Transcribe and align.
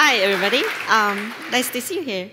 Hi, 0.00 0.16
everybody. 0.16 0.62
Um, 0.88 1.34
nice 1.50 1.70
to 1.70 1.80
see 1.80 1.96
you 1.96 2.02
here. 2.02 2.30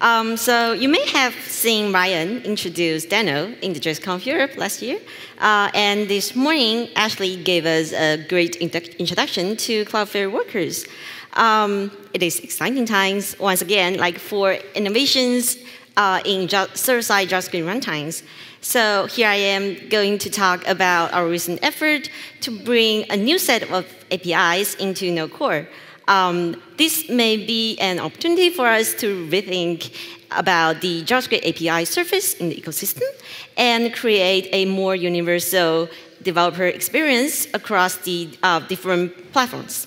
Um, 0.00 0.36
so 0.36 0.72
you 0.72 0.88
may 0.88 1.06
have 1.06 1.34
seen 1.34 1.92
Ryan 1.92 2.42
introduce 2.42 3.06
Deno 3.06 3.58
in 3.60 3.72
the 3.72 3.80
JSConf 3.80 4.26
Europe 4.26 4.56
last 4.56 4.82
year. 4.82 4.98
Uh, 5.38 5.70
and 5.74 6.08
this 6.08 6.36
morning, 6.36 6.88
Ashley 6.96 7.36
gave 7.42 7.64
us 7.64 7.92
a 7.92 8.18
great 8.28 8.56
introduction 8.56 9.56
to 9.56 9.84
Cloudflare 9.86 10.30
workers. 10.30 10.86
Um, 11.32 11.90
it 12.12 12.22
is 12.22 12.40
exciting 12.40 12.86
times, 12.86 13.38
once 13.38 13.62
again, 13.62 13.96
like 13.96 14.18
for 14.18 14.52
innovations 14.74 15.56
uh, 15.96 16.20
in 16.24 16.48
server-side 16.48 17.28
JavaScript 17.28 17.64
runtimes. 17.64 18.22
So 18.60 19.06
here 19.06 19.28
I 19.28 19.36
am 19.36 19.88
going 19.88 20.18
to 20.18 20.30
talk 20.30 20.66
about 20.66 21.12
our 21.12 21.26
recent 21.28 21.60
effort 21.62 22.08
to 22.40 22.50
bring 22.64 23.04
a 23.10 23.16
new 23.16 23.38
set 23.38 23.70
of 23.70 23.86
APIs 24.10 24.74
into 24.76 25.10
Node 25.10 25.32
Core. 25.32 25.68
Um, 26.08 26.60
this 26.76 27.08
may 27.08 27.36
be 27.36 27.78
an 27.78 27.98
opportunity 27.98 28.50
for 28.50 28.66
us 28.66 28.94
to 28.94 29.26
rethink 29.28 29.94
about 30.30 30.80
the 30.80 31.02
JavaScript 31.02 31.46
API 31.48 31.84
surface 31.84 32.34
in 32.34 32.48
the 32.48 32.56
ecosystem 32.56 33.08
and 33.56 33.92
create 33.94 34.48
a 34.52 34.64
more 34.64 34.94
universal 34.94 35.88
developer 36.22 36.64
experience 36.64 37.46
across 37.54 37.96
the 37.98 38.30
uh, 38.42 38.60
different 38.60 39.32
platforms. 39.32 39.86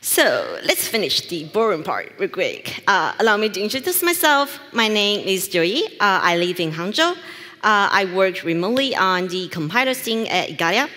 So 0.00 0.58
let's 0.64 0.86
finish 0.86 1.26
the 1.28 1.44
boring 1.46 1.82
part 1.82 2.12
real 2.18 2.28
quick. 2.28 2.84
Uh, 2.86 3.14
allow 3.18 3.36
me 3.36 3.48
to 3.48 3.60
introduce 3.60 4.00
myself. 4.02 4.60
My 4.72 4.86
name 4.86 5.26
is 5.26 5.48
Joyee. 5.48 5.86
Uh, 5.94 6.20
I 6.22 6.36
live 6.36 6.60
in 6.60 6.70
Hangzhou. 6.70 7.16
Uh, 7.16 7.16
I 7.62 8.04
work 8.14 8.44
remotely 8.44 8.94
on 8.94 9.26
the 9.26 9.48
compiler 9.48 9.94
team 9.94 10.26
at 10.30 10.50
Igalia. 10.50 10.88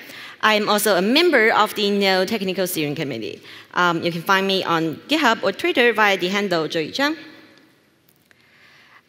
I'm 0.41 0.69
also 0.69 0.97
a 0.97 1.01
member 1.01 1.51
of 1.51 1.73
the 1.73 1.89
Node 1.89 2.27
Technical 2.27 2.67
Steering 2.67 2.93
Committee. 2.93 3.41
Um, 3.73 4.03
you 4.03 4.11
can 4.11 4.21
find 4.21 4.45
me 4.45 4.63
on 4.63 4.97
GitHub 5.07 5.41
or 5.41 5.51
Twitter 5.51 5.93
via 5.93 6.17
the 6.17 6.27
handle 6.27 6.67
Joyee 6.67 6.93
Zhang. 6.93 7.17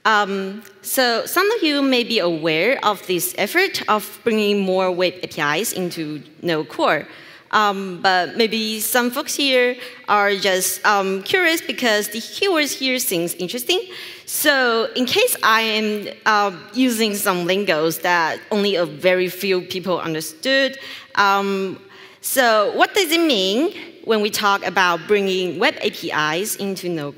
Um, 0.07 0.63
so 0.81 1.27
some 1.27 1.51
of 1.53 1.63
you 1.63 1.83
may 1.83 2.03
be 2.03 2.19
aware 2.19 2.83
of 2.85 3.07
this 3.07 3.35
effort 3.37 3.83
of 3.89 4.21
bringing 4.25 4.61
more 4.61 4.91
web 4.91 5.15
APIs 5.23 5.73
into 5.75 6.23
Node 6.41 6.71
Core. 6.71 7.07
Um, 7.53 8.01
but 8.01 8.37
maybe 8.37 8.81
some 8.81 9.11
folks 9.11 9.35
here 9.35 9.77
are 10.09 10.35
just 10.35 10.85
um, 10.87 11.23
curious 11.23 11.61
because 11.61 12.09
the 12.09 12.19
keywords 12.19 12.73
here 12.73 12.99
seems 12.99 13.35
interesting. 13.35 13.81
So 14.25 14.89
in 14.97 15.05
case 15.05 15.37
I 15.43 15.61
am 15.61 16.09
uh, 16.25 16.57
using 16.73 17.15
some 17.15 17.45
lingos 17.45 17.99
that 17.99 18.41
only 18.51 18.77
a 18.77 18.87
very 18.87 19.29
few 19.29 19.61
people 19.61 20.01
understood, 20.01 20.79
um, 21.17 21.79
so 22.23 22.75
what 22.75 22.95
does 22.95 23.11
it 23.13 23.21
mean 23.21 23.75
when 24.05 24.23
we 24.23 24.31
talk 24.31 24.65
about 24.65 25.07
bringing 25.07 25.59
web 25.59 25.75
APIs 25.83 26.57
into 26.57 26.89
Node 26.89 27.17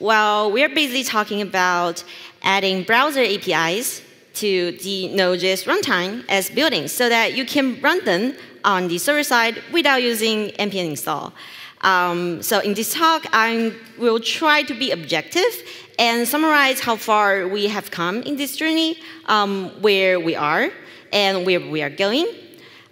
Well, 0.00 0.50
we're 0.50 0.68
basically 0.68 1.04
talking 1.04 1.40
about 1.40 2.02
adding 2.42 2.82
browser 2.82 3.20
APIs 3.20 4.02
to 4.34 4.72
the 4.72 5.08
Node.js 5.08 5.64
runtime 5.64 6.24
as 6.28 6.50
built-ins 6.50 6.92
so 6.92 7.08
that 7.08 7.34
you 7.34 7.46
can 7.46 7.80
run 7.80 8.04
them 8.04 8.34
on 8.64 8.88
the 8.88 8.98
server 8.98 9.22
side 9.22 9.62
without 9.72 10.02
using 10.02 10.48
npm 10.58 10.90
install. 10.90 11.32
Um, 11.82 12.42
so 12.42 12.60
in 12.60 12.74
this 12.74 12.94
talk, 12.94 13.26
I 13.32 13.72
will 13.98 14.20
try 14.20 14.62
to 14.62 14.74
be 14.74 14.90
objective 14.90 15.44
and 15.98 16.26
summarize 16.26 16.80
how 16.80 16.96
far 16.96 17.46
we 17.46 17.68
have 17.68 17.90
come 17.90 18.22
in 18.22 18.36
this 18.36 18.56
journey, 18.56 18.98
um, 19.26 19.70
where 19.80 20.18
we 20.18 20.34
are, 20.34 20.70
and 21.12 21.46
where 21.46 21.60
we 21.60 21.82
are 21.82 21.90
going. 21.90 22.26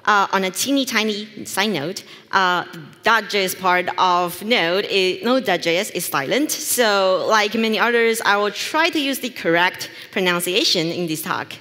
Uh, 0.07 0.27
on 0.33 0.45
a 0.45 0.51
teeny 0.51 0.85
tiny 0.85 1.47
side 1.47 1.70
note, 1.70 2.05
uh, 2.33 2.65
.js 3.05 3.59
part 3.59 3.89
of 3.96 4.42
Node, 4.42 4.85
Node.js 5.25 5.92
is 5.92 6.05
silent. 6.05 6.51
So 6.51 7.27
like 7.27 7.55
many 7.55 7.79
others, 7.79 8.20
I 8.20 8.36
will 8.36 8.51
try 8.51 8.91
to 8.91 9.01
use 9.01 9.20
the 9.20 9.31
correct 9.31 9.91
pronunciation 10.13 10.89
in 10.89 11.07
this 11.07 11.23
talk. 11.23 11.55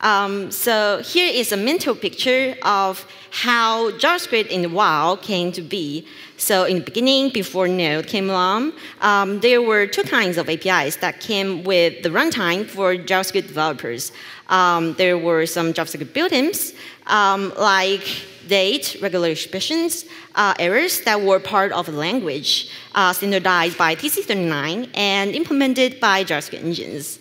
Um, 0.00 0.50
so 0.50 1.02
here 1.02 1.32
is 1.32 1.52
a 1.52 1.56
mental 1.56 1.94
picture 1.94 2.54
of 2.62 3.06
how 3.30 3.92
JavaScript 3.92 4.48
in 4.48 4.62
the 4.62 4.68
wild 4.68 5.22
came 5.22 5.52
to 5.52 5.62
be. 5.62 6.06
So 6.36 6.64
in 6.64 6.76
the 6.76 6.84
beginning, 6.84 7.30
before 7.30 7.66
Node 7.66 8.06
came 8.06 8.28
along, 8.28 8.72
um, 9.00 9.40
there 9.40 9.62
were 9.62 9.86
two 9.86 10.02
kinds 10.02 10.36
of 10.36 10.50
APIs 10.50 10.96
that 10.96 11.20
came 11.20 11.64
with 11.64 12.02
the 12.02 12.10
runtime 12.10 12.66
for 12.66 12.94
JavaScript 12.94 13.48
developers. 13.48 14.12
Um, 14.48 14.94
there 14.94 15.16
were 15.16 15.46
some 15.46 15.72
JavaScript 15.72 16.12
built-ins, 16.12 16.74
um, 17.06 17.52
like 17.58 18.06
date, 18.48 18.96
regular 19.00 19.28
expressions, 19.28 20.04
uh, 20.34 20.54
errors 20.58 21.00
that 21.00 21.20
were 21.20 21.40
part 21.40 21.72
of 21.72 21.86
the 21.86 21.92
language, 21.92 22.70
uh, 22.94 23.12
standardized 23.12 23.78
by 23.78 23.94
TC39 23.94 24.90
and 24.94 25.34
implemented 25.34 25.98
by 26.00 26.22
JavaScript 26.22 26.62
engines 26.62 27.18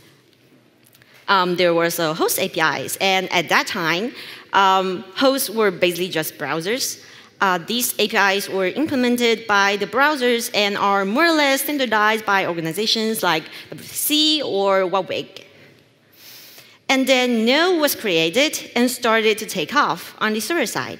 um, 1.27 1.55
there 1.55 1.73
was 1.73 1.99
a 1.99 2.13
host 2.13 2.39
APIs. 2.39 2.97
And 2.97 3.31
at 3.31 3.49
that 3.49 3.67
time, 3.67 4.13
um, 4.53 5.03
hosts 5.15 5.49
were 5.49 5.71
basically 5.71 6.09
just 6.09 6.37
browsers. 6.37 7.03
Uh, 7.41 7.57
these 7.57 7.93
APIs 7.99 8.49
were 8.49 8.67
implemented 8.67 9.45
by 9.45 9.75
the 9.75 9.85
browsers 9.85 10.49
and 10.53 10.77
are 10.77 11.03
more 11.03 11.25
or 11.25 11.33
less 11.33 11.61
standardized 11.61 12.25
by 12.25 12.45
organizations 12.45 13.21
like 13.21 13.43
WHATWG 13.71 14.43
or 14.43 14.81
W3C. 14.89 15.43
And 16.87 17.07
then 17.07 17.45
Node 17.45 17.81
was 17.81 17.95
created 17.95 18.71
and 18.75 18.89
started 18.89 19.37
to 19.39 19.45
take 19.45 19.75
off 19.75 20.15
on 20.19 20.33
the 20.33 20.39
server 20.39 20.65
side. 20.65 20.99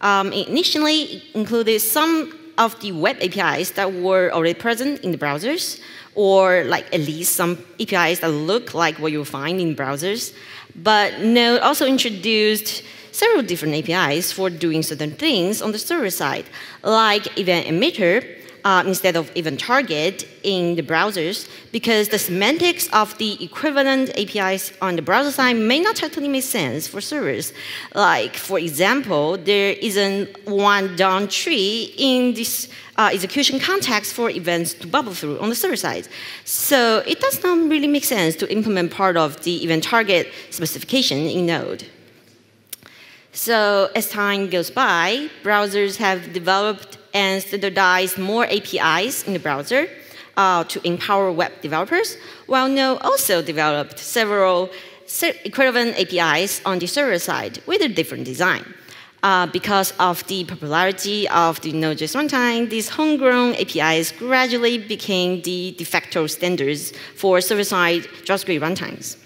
Um, 0.00 0.32
initially, 0.32 1.02
it 1.02 1.22
included 1.34 1.80
some 1.80 2.32
of 2.56 2.80
the 2.80 2.92
web 2.92 3.16
APIs 3.20 3.72
that 3.72 3.92
were 3.92 4.30
already 4.32 4.54
present 4.54 5.00
in 5.00 5.10
the 5.10 5.18
browsers, 5.18 5.80
or 6.14 6.64
like 6.64 6.86
at 6.94 7.00
least 7.00 7.34
some 7.36 7.58
APIs 7.80 8.20
that 8.20 8.30
look 8.30 8.74
like 8.74 8.98
what 8.98 9.12
you'll 9.12 9.24
find 9.24 9.60
in 9.60 9.74
browsers. 9.74 10.34
But 10.74 11.20
Node 11.20 11.60
also 11.60 11.86
introduced 11.86 12.82
several 13.12 13.42
different 13.42 13.74
APIs 13.74 14.32
for 14.32 14.50
doing 14.50 14.82
certain 14.82 15.12
things 15.12 15.62
on 15.62 15.72
the 15.72 15.78
server 15.78 16.10
side, 16.10 16.46
like 16.82 17.38
event 17.38 17.66
emitter, 17.66 18.43
uh, 18.64 18.82
instead 18.86 19.14
of 19.16 19.30
event 19.36 19.60
target 19.60 20.26
in 20.42 20.74
the 20.74 20.82
browsers 20.82 21.48
because 21.70 22.08
the 22.08 22.18
semantics 22.18 22.88
of 22.92 23.16
the 23.18 23.42
equivalent 23.44 24.10
APIs 24.18 24.72
on 24.80 24.96
the 24.96 25.02
browser 25.02 25.30
side 25.30 25.56
may 25.56 25.80
not 25.80 25.96
totally 25.96 26.28
make 26.28 26.42
sense 26.42 26.86
for 26.86 27.00
servers. 27.00 27.52
Like, 27.94 28.36
for 28.36 28.58
example, 28.58 29.36
there 29.36 29.74
isn't 29.74 30.28
one 30.46 30.96
DOM 30.96 31.28
tree 31.28 31.94
in 31.98 32.34
this 32.34 32.68
uh, 32.96 33.10
execution 33.12 33.58
context 33.58 34.14
for 34.14 34.30
events 34.30 34.72
to 34.74 34.86
bubble 34.86 35.14
through 35.14 35.38
on 35.40 35.48
the 35.48 35.54
server 35.54 35.76
side. 35.76 36.08
So 36.44 37.02
it 37.06 37.20
does 37.20 37.42
not 37.42 37.58
really 37.68 37.88
make 37.88 38.04
sense 38.04 38.36
to 38.36 38.50
implement 38.50 38.92
part 38.92 39.16
of 39.16 39.42
the 39.42 39.62
event 39.64 39.84
target 39.84 40.28
specification 40.50 41.18
in 41.18 41.46
Node. 41.46 41.84
So 43.34 43.90
as 43.96 44.08
time 44.08 44.48
goes 44.48 44.70
by, 44.70 45.28
browsers 45.42 45.96
have 45.96 46.32
developed 46.32 46.98
and 47.12 47.42
standardized 47.42 48.16
more 48.16 48.46
APIs 48.46 49.24
in 49.24 49.32
the 49.32 49.40
browser 49.40 49.88
uh, 50.36 50.62
to 50.64 50.80
empower 50.86 51.32
web 51.32 51.50
developers, 51.60 52.16
while 52.46 52.68
Node 52.68 53.02
also 53.02 53.42
developed 53.42 53.98
several 53.98 54.70
equivalent 55.44 55.98
APIs 55.98 56.60
on 56.64 56.78
the 56.78 56.86
server 56.86 57.18
side 57.18 57.60
with 57.66 57.82
a 57.82 57.88
different 57.88 58.24
design. 58.24 58.72
Uh, 59.24 59.46
because 59.46 59.92
of 59.98 60.24
the 60.28 60.44
popularity 60.44 61.28
of 61.30 61.60
the 61.62 61.72
Node.js 61.72 62.14
runtime, 62.14 62.70
these 62.70 62.88
homegrown 62.90 63.54
APIs 63.54 64.12
gradually 64.12 64.78
became 64.78 65.42
the 65.42 65.74
de 65.76 65.84
facto 65.84 66.28
standards 66.28 66.92
for 67.16 67.40
server-side 67.40 68.02
JavaScript 68.26 68.60
runtimes. 68.60 69.16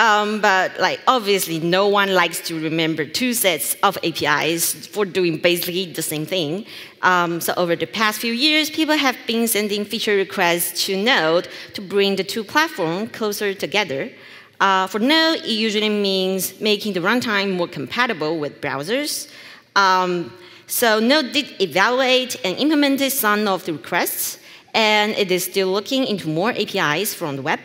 Um, 0.00 0.40
but 0.40 0.80
like 0.80 0.98
obviously, 1.06 1.60
no 1.60 1.86
one 1.86 2.14
likes 2.14 2.40
to 2.48 2.58
remember 2.58 3.04
two 3.04 3.34
sets 3.34 3.76
of 3.82 3.98
APIs 4.02 4.86
for 4.86 5.04
doing 5.04 5.36
basically 5.36 5.92
the 5.92 6.00
same 6.00 6.24
thing. 6.24 6.64
Um, 7.02 7.42
so 7.42 7.52
over 7.58 7.76
the 7.76 7.86
past 7.86 8.18
few 8.18 8.32
years, 8.32 8.70
people 8.70 8.96
have 8.96 9.18
been 9.26 9.46
sending 9.46 9.84
feature 9.84 10.16
requests 10.16 10.86
to 10.86 10.96
Node 10.96 11.48
to 11.74 11.82
bring 11.82 12.16
the 12.16 12.24
two 12.24 12.42
platforms 12.42 13.12
closer 13.12 13.52
together. 13.52 14.10
Uh, 14.58 14.86
for 14.86 15.00
Node, 15.00 15.40
it 15.40 15.50
usually 15.50 15.90
means 15.90 16.58
making 16.62 16.94
the 16.94 17.00
runtime 17.00 17.54
more 17.56 17.68
compatible 17.68 18.38
with 18.38 18.58
browsers. 18.62 19.30
Um, 19.76 20.32
so 20.66 20.98
Node 20.98 21.32
did 21.32 21.60
evaluate 21.60 22.36
and 22.42 22.56
implemented 22.56 23.12
some 23.12 23.46
of 23.46 23.66
the 23.66 23.74
requests, 23.74 24.38
and 24.72 25.12
it 25.12 25.30
is 25.30 25.44
still 25.44 25.68
looking 25.68 26.06
into 26.06 26.26
more 26.26 26.52
APIs 26.52 27.12
from 27.12 27.36
the 27.36 27.42
web. 27.42 27.60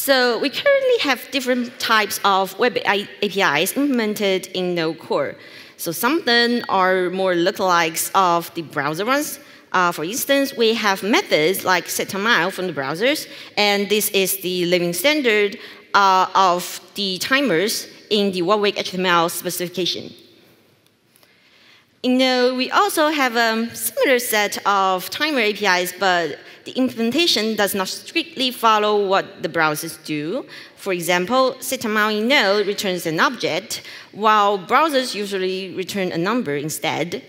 So 0.00 0.38
we 0.38 0.48
currently 0.48 0.98
have 1.00 1.28
different 1.32 1.76
types 1.80 2.20
of 2.24 2.56
web 2.56 2.78
APIs 2.86 3.76
implemented 3.76 4.46
in 4.54 4.76
Node 4.76 5.00
Core. 5.00 5.34
So 5.76 5.90
some 5.90 6.18
of 6.18 6.24
them 6.24 6.62
are 6.68 7.10
more 7.10 7.34
lookalikes 7.34 8.12
of 8.14 8.54
the 8.54 8.62
browser 8.62 9.04
ones, 9.04 9.40
Uh, 9.72 9.92
for 9.92 10.04
instance, 10.04 10.56
we 10.56 10.72
have 10.72 11.02
methods 11.02 11.62
like 11.62 11.86
setTimeout 11.86 12.52
from 12.52 12.66
the 12.68 12.72
browsers, 12.72 13.28
and 13.56 13.88
this 13.90 14.08
is 14.22 14.38
the 14.46 14.64
living 14.64 14.94
standard 14.94 15.58
uh, 15.92 16.26
of 16.34 16.80
the 16.94 17.18
timers 17.18 17.86
in 18.08 18.32
the 18.32 18.40
WHATWG 18.40 18.76
HTML 18.84 19.28
specification. 19.28 20.04
You 22.04 22.16
know, 22.16 22.54
we 22.54 22.70
also 22.70 23.08
have 23.08 23.34
a 23.34 23.74
similar 23.74 24.20
set 24.20 24.64
of 24.64 25.10
timer 25.10 25.40
APIs, 25.40 25.92
but 25.98 26.38
the 26.64 26.70
implementation 26.72 27.56
does 27.56 27.74
not 27.74 27.88
strictly 27.88 28.52
follow 28.52 29.04
what 29.08 29.42
the 29.42 29.48
browsers 29.48 29.98
do. 30.04 30.46
For 30.76 30.92
example, 30.92 31.54
setTimeout 31.58 32.16
in 32.16 32.28
Node 32.28 32.68
returns 32.68 33.04
an 33.04 33.18
object, 33.18 33.82
while 34.12 34.60
browsers 34.60 35.16
usually 35.16 35.74
return 35.74 36.12
a 36.12 36.18
number 36.18 36.54
instead. 36.54 37.24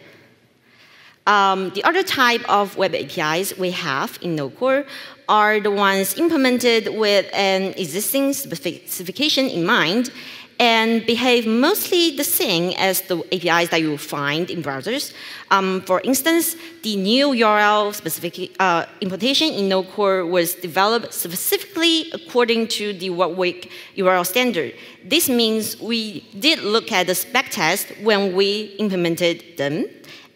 Um, 1.25 1.71
the 1.71 1.83
other 1.83 2.03
type 2.03 2.47
of 2.47 2.77
web 2.77 2.93
APIs 2.93 3.57
we 3.57 3.71
have 3.71 4.19
in 4.21 4.35
Node 4.35 4.55
Core 4.55 4.85
are 5.27 5.59
the 5.59 5.71
ones 5.71 6.15
implemented 6.17 6.89
with 6.95 7.27
an 7.33 7.73
existing 7.75 8.33
specification 8.33 9.45
in 9.45 9.65
mind 9.65 10.11
and 10.59 11.05
behave 11.05 11.47
mostly 11.47 12.11
the 12.17 12.23
same 12.23 12.73
as 12.77 13.01
the 13.03 13.17
APIs 13.31 13.69
that 13.69 13.79
you 13.79 13.97
find 13.97 14.51
in 14.51 14.61
browsers. 14.61 15.13
Um, 15.51 15.81
for 15.81 16.01
instance, 16.01 16.57
the 16.83 16.97
new 16.97 17.29
URL 17.29 17.95
specific 17.95 18.55
uh, 18.59 18.85
implementation 18.99 19.53
in 19.53 19.69
Node 19.69 19.89
Core 19.91 20.25
was 20.25 20.55
developed 20.55 21.13
specifically 21.13 22.11
according 22.11 22.67
to 22.67 22.91
the 22.91 23.09
WHATWG 23.09 23.69
URL 23.95 24.25
standard. 24.25 24.75
This 25.05 25.29
means 25.29 25.79
we 25.79 26.21
did 26.37 26.59
look 26.59 26.91
at 26.91 27.07
the 27.07 27.15
spec 27.15 27.51
test 27.51 27.87
when 28.01 28.35
we 28.35 28.75
implemented 28.79 29.55
them, 29.57 29.85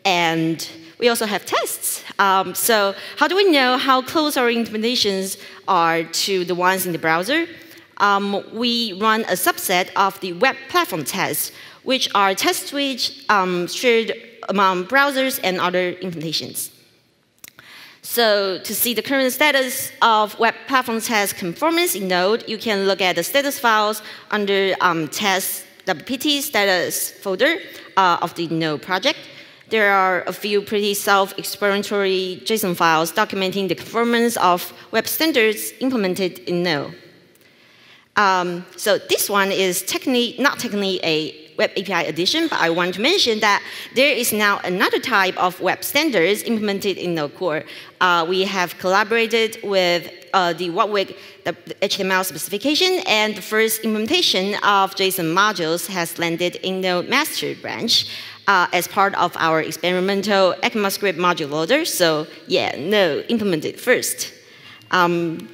and 0.06 0.68
we 1.00 1.10
also 1.10 1.26
have 1.26 1.46
tests. 1.46 2.02
Um, 2.18 2.56
so 2.56 2.96
how 3.18 3.28
do 3.28 3.36
we 3.36 3.52
know 3.52 3.78
how 3.78 4.02
close 4.02 4.38
our 4.38 4.48
implementations 4.48 5.38
are 5.68 6.04
to 6.04 6.46
the 6.46 6.56
ones 6.56 6.86
in 6.86 6.94
the 6.94 6.98
browser? 6.98 7.46
Um, 7.98 8.44
we 8.54 8.94
run 8.94 9.22
a 9.22 9.34
subset 9.34 9.92
of 9.96 10.20
the 10.20 10.34
web 10.34 10.56
platform 10.70 11.04
tests, 11.04 11.52
which 11.84 12.10
are 12.16 12.34
tests 12.34 12.72
which 12.74 13.26
um, 13.30 13.68
shared 13.68 14.14
among 14.50 14.86
browsers 14.86 15.40
and 15.44 15.60
other 15.60 15.94
implementations. 15.94 16.72
So 18.02 18.60
to 18.60 18.76
see 18.76 18.94
the 18.94 19.02
current 19.02 19.32
status 19.32 19.92
of 20.02 20.38
web 20.38 20.56
platform 20.68 21.00
test 21.00 21.38
conformance 21.38 21.96
in 21.96 22.08
Node, 22.08 22.48
you 22.48 22.58
can 22.58 22.86
look 22.86 23.02
at 23.02 23.16
the 23.16 23.24
status 23.24 23.60
files 23.60 24.02
under 24.32 24.76
um, 24.82 25.08
test 25.08 25.66
WPT 25.86 26.42
status 26.42 27.12
folder 27.12 27.58
uh, 27.96 28.18
of 28.22 28.36
the 28.36 28.48
Node 28.48 28.82
project 28.82 29.20
there 29.74 29.92
are 29.92 30.22
a 30.28 30.34
few 30.34 30.62
pretty 30.62 30.94
self-explanatory 30.94 32.44
JSON 32.46 32.76
files 32.76 33.12
documenting 33.12 33.68
the 33.70 33.74
conformance 33.74 34.38
of 34.38 34.72
web 34.92 35.08
standards 35.08 35.74
implemented 35.80 36.38
in 36.40 36.62
Node. 36.62 36.96
Um, 38.16 38.66
so 38.78 38.98
this 38.98 39.30
one 39.30 39.52
is 39.52 39.82
technically, 39.84 40.36
not 40.40 40.60
technically 40.60 41.00
a 41.04 41.44
web 41.58 41.72
API 41.78 42.08
addition, 42.08 42.48
but 42.48 42.60
I 42.60 42.70
want 42.70 42.96
to 42.96 43.02
mention 43.02 43.40
that 43.40 43.64
there 43.96 44.14
is 44.14 44.34
now 44.34 44.60
another 44.64 45.00
type 45.00 45.38
of 45.38 45.60
web 45.62 45.84
standards 45.84 46.44
implemented 46.44 46.98
in 46.98 47.16
Node 47.16 47.36
Core. 47.36 47.64
Uh, 48.02 48.26
we 48.28 48.44
have 48.44 48.78
collaborated 48.78 49.58
with 49.64 50.12
uh, 50.34 50.54
the 50.54 50.70
WHATWG 50.70 51.16
the 51.44 51.54
HTML 51.82 52.26
specification, 52.26 53.02
and 53.08 53.36
the 53.36 53.42
first 53.42 53.82
implementation 53.82 54.56
of 54.64 54.96
JSON 54.96 55.34
modules 55.34 55.88
has 55.88 56.18
landed 56.18 56.56
in 56.58 56.82
the 56.82 57.04
master 57.04 57.54
branch 57.56 58.10
uh, 58.48 58.68
as 58.74 58.88
part 58.88 59.14
of 59.16 59.36
our 59.38 59.62
experimental 59.62 60.56
ECMAScript 60.64 61.18
module 61.18 61.50
loader. 61.50 61.86
So 61.86 62.28
yeah, 62.48 62.76
no, 62.78 63.20
implement 63.30 63.66
it 63.66 63.80
first. 63.80 64.34
Um. 64.92 65.50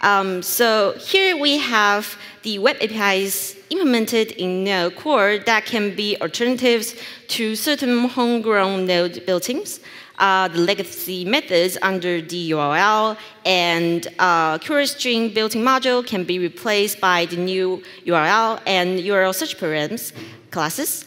Um, 0.00 0.42
so 0.42 0.94
here 0.98 1.36
we 1.36 1.58
have 1.58 2.16
the 2.42 2.58
web 2.58 2.76
APIs 2.80 3.56
implemented 3.70 4.32
in 4.32 4.64
Node 4.64 4.96
Core 4.96 5.38
that 5.38 5.66
can 5.66 5.94
be 5.94 6.16
alternatives 6.20 6.94
to 7.28 7.56
certain 7.56 8.08
homegrown 8.08 8.86
Node 8.86 9.24
built-ins. 9.26 9.80
Uh, 10.18 10.48
the 10.48 10.58
legacy 10.58 11.24
methods 11.24 11.78
under 11.80 12.20
the 12.20 12.50
URL, 12.50 13.16
and 13.44 14.08
uh, 14.18 14.58
string 14.84 15.32
built-in 15.32 15.62
module 15.62 16.04
can 16.04 16.24
be 16.24 16.40
replaced 16.40 17.00
by 17.00 17.24
the 17.26 17.36
new 17.36 17.80
URL 18.04 18.60
and 18.66 18.98
URL 18.98 19.32
search 19.32 19.56
params 19.56 20.12
classes. 20.50 21.04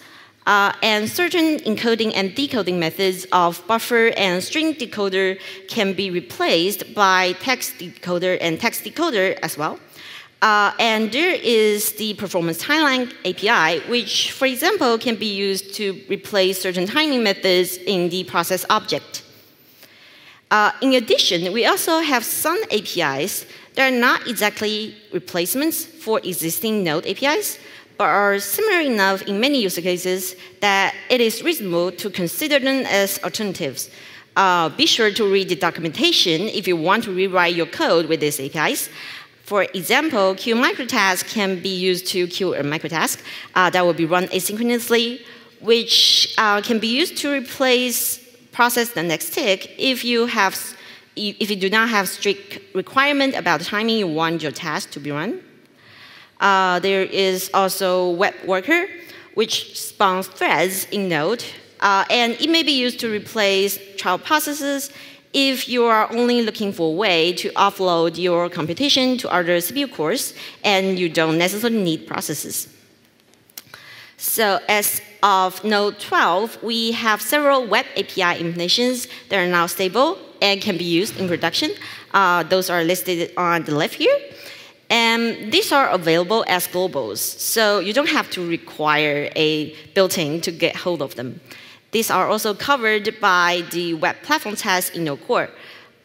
Uh, 0.47 0.73
and 0.81 1.07
certain 1.07 1.57
encoding 1.59 2.11
and 2.15 2.33
decoding 2.33 2.79
methods 2.79 3.27
of 3.31 3.61
buffer 3.67 4.11
and 4.17 4.43
string 4.43 4.73
decoder 4.73 5.39
can 5.67 5.93
be 5.93 6.09
replaced 6.09 6.95
by 6.95 7.33
text 7.33 7.77
decoder 7.77 8.37
and 8.41 8.59
text 8.59 8.83
decoder 8.83 9.37
as 9.43 9.55
well. 9.55 9.79
Uh, 10.41 10.73
and 10.79 11.11
there 11.11 11.35
is 11.43 11.93
the 11.93 12.15
performance 12.15 12.63
timeline 12.63 13.13
API, 13.23 13.87
which, 13.87 14.31
for 14.31 14.47
example, 14.47 14.97
can 14.97 15.15
be 15.15 15.27
used 15.27 15.75
to 15.75 16.01
replace 16.09 16.59
certain 16.59 16.87
timing 16.87 17.21
methods 17.21 17.77
in 17.77 18.09
the 18.09 18.23
process 18.23 18.65
object. 18.71 19.23
Uh, 20.49 20.71
in 20.81 20.93
addition, 20.95 21.53
we 21.53 21.67
also 21.67 21.99
have 21.99 22.25
some 22.25 22.59
APIs 22.71 23.45
that 23.75 23.93
are 23.93 23.95
not 23.95 24.27
exactly 24.27 24.95
replacements 25.13 25.85
for 25.85 26.19
existing 26.23 26.83
Node 26.83 27.05
APIs, 27.05 27.59
but 28.01 28.09
are 28.09 28.39
similar 28.39 28.79
enough 28.79 29.21
in 29.27 29.39
many 29.39 29.61
use 29.61 29.77
cases 29.77 30.35
that 30.59 30.95
it 31.11 31.21
is 31.21 31.43
reasonable 31.43 31.91
to 31.91 32.09
consider 32.09 32.57
them 32.57 32.83
as 32.87 33.19
alternatives. 33.23 33.91
Uh, 34.35 34.69
be 34.69 34.87
sure 34.87 35.11
to 35.11 35.31
read 35.31 35.47
the 35.49 35.55
documentation 35.55 36.41
if 36.59 36.67
you 36.67 36.75
want 36.75 37.03
to 37.03 37.11
rewrite 37.13 37.53
your 37.53 37.67
code 37.67 38.07
with 38.07 38.19
these 38.19 38.39
APIs. 38.39 38.89
For 39.43 39.67
example, 39.75 40.33
queue 40.33 40.55
microtask 40.55 41.31
can 41.31 41.61
be 41.61 41.69
used 41.69 42.07
to 42.07 42.25
queue 42.25 42.55
a 42.55 42.63
microtask 42.63 43.21
uh, 43.53 43.69
that 43.69 43.85
will 43.85 43.93
be 44.03 44.05
run 44.05 44.25
asynchronously, 44.29 45.21
which 45.59 46.33
uh, 46.39 46.59
can 46.61 46.79
be 46.79 46.87
used 46.87 47.17
to 47.17 47.31
replace 47.31 48.17
process 48.51 48.93
the 48.93 49.03
next 49.03 49.31
tick 49.35 49.75
if 49.77 50.03
you 50.03 50.25
have 50.25 50.55
if 51.15 51.51
you 51.51 51.55
do 51.55 51.69
not 51.69 51.87
have 51.89 52.09
strict 52.09 52.59
requirement 52.73 53.35
about 53.35 53.59
the 53.59 53.65
timing 53.65 53.97
you 53.99 54.07
want 54.07 54.41
your 54.41 54.51
task 54.51 54.89
to 54.89 54.99
be 54.99 55.11
run. 55.11 55.43
Uh, 56.41 56.79
there 56.79 57.03
is 57.03 57.49
also 57.53 58.09
web 58.09 58.33
worker, 58.45 58.87
which 59.35 59.79
spawns 59.79 60.27
threads 60.27 60.85
in 60.91 61.07
Node, 61.07 61.45
uh, 61.79 62.03
and 62.09 62.33
it 62.33 62.49
may 62.49 62.63
be 62.63 62.71
used 62.71 62.99
to 62.99 63.11
replace 63.11 63.79
child 63.95 64.23
processes 64.23 64.91
if 65.33 65.69
you 65.69 65.85
are 65.85 66.11
only 66.11 66.41
looking 66.41 66.73
for 66.73 66.89
a 66.89 66.95
way 66.95 67.31
to 67.33 67.49
offload 67.51 68.17
your 68.17 68.49
computation 68.49 69.17
to 69.17 69.29
other 69.29 69.57
CPU 69.57 69.89
cores 69.93 70.33
and 70.63 70.99
you 70.99 71.07
don't 71.07 71.37
necessarily 71.37 71.81
need 71.81 72.05
processes. 72.05 72.67
So 74.17 74.59
as 74.67 75.01
of 75.23 75.63
Node 75.63 75.99
12, 75.99 76.61
we 76.61 76.91
have 76.91 77.21
several 77.21 77.65
web 77.65 77.85
API 77.95 78.43
implementations 78.43 79.07
that 79.29 79.37
are 79.37 79.47
now 79.47 79.67
stable 79.67 80.19
and 80.41 80.61
can 80.61 80.77
be 80.77 80.83
used 80.83 81.17
in 81.17 81.27
production. 81.27 81.71
Uh, 82.13 82.43
those 82.43 82.69
are 82.69 82.83
listed 82.83 83.31
on 83.37 83.63
the 83.63 83.73
left 83.73 83.95
here. 83.95 84.15
And 84.91 85.53
these 85.53 85.71
are 85.71 85.87
available 85.89 86.43
as 86.49 86.67
globals, 86.67 87.19
so 87.19 87.79
you 87.79 87.93
don't 87.93 88.09
have 88.09 88.29
to 88.31 88.45
require 88.45 89.29
a 89.37 89.73
built-in 89.95 90.41
to 90.41 90.51
get 90.51 90.75
hold 90.75 91.01
of 91.01 91.15
them. 91.15 91.39
These 91.91 92.11
are 92.11 92.27
also 92.27 92.53
covered 92.53 93.17
by 93.21 93.63
the 93.71 93.93
web 93.93 94.17
platform 94.21 94.57
test 94.57 94.93
in 94.93 95.05
Node 95.05 95.25
Core. 95.25 95.49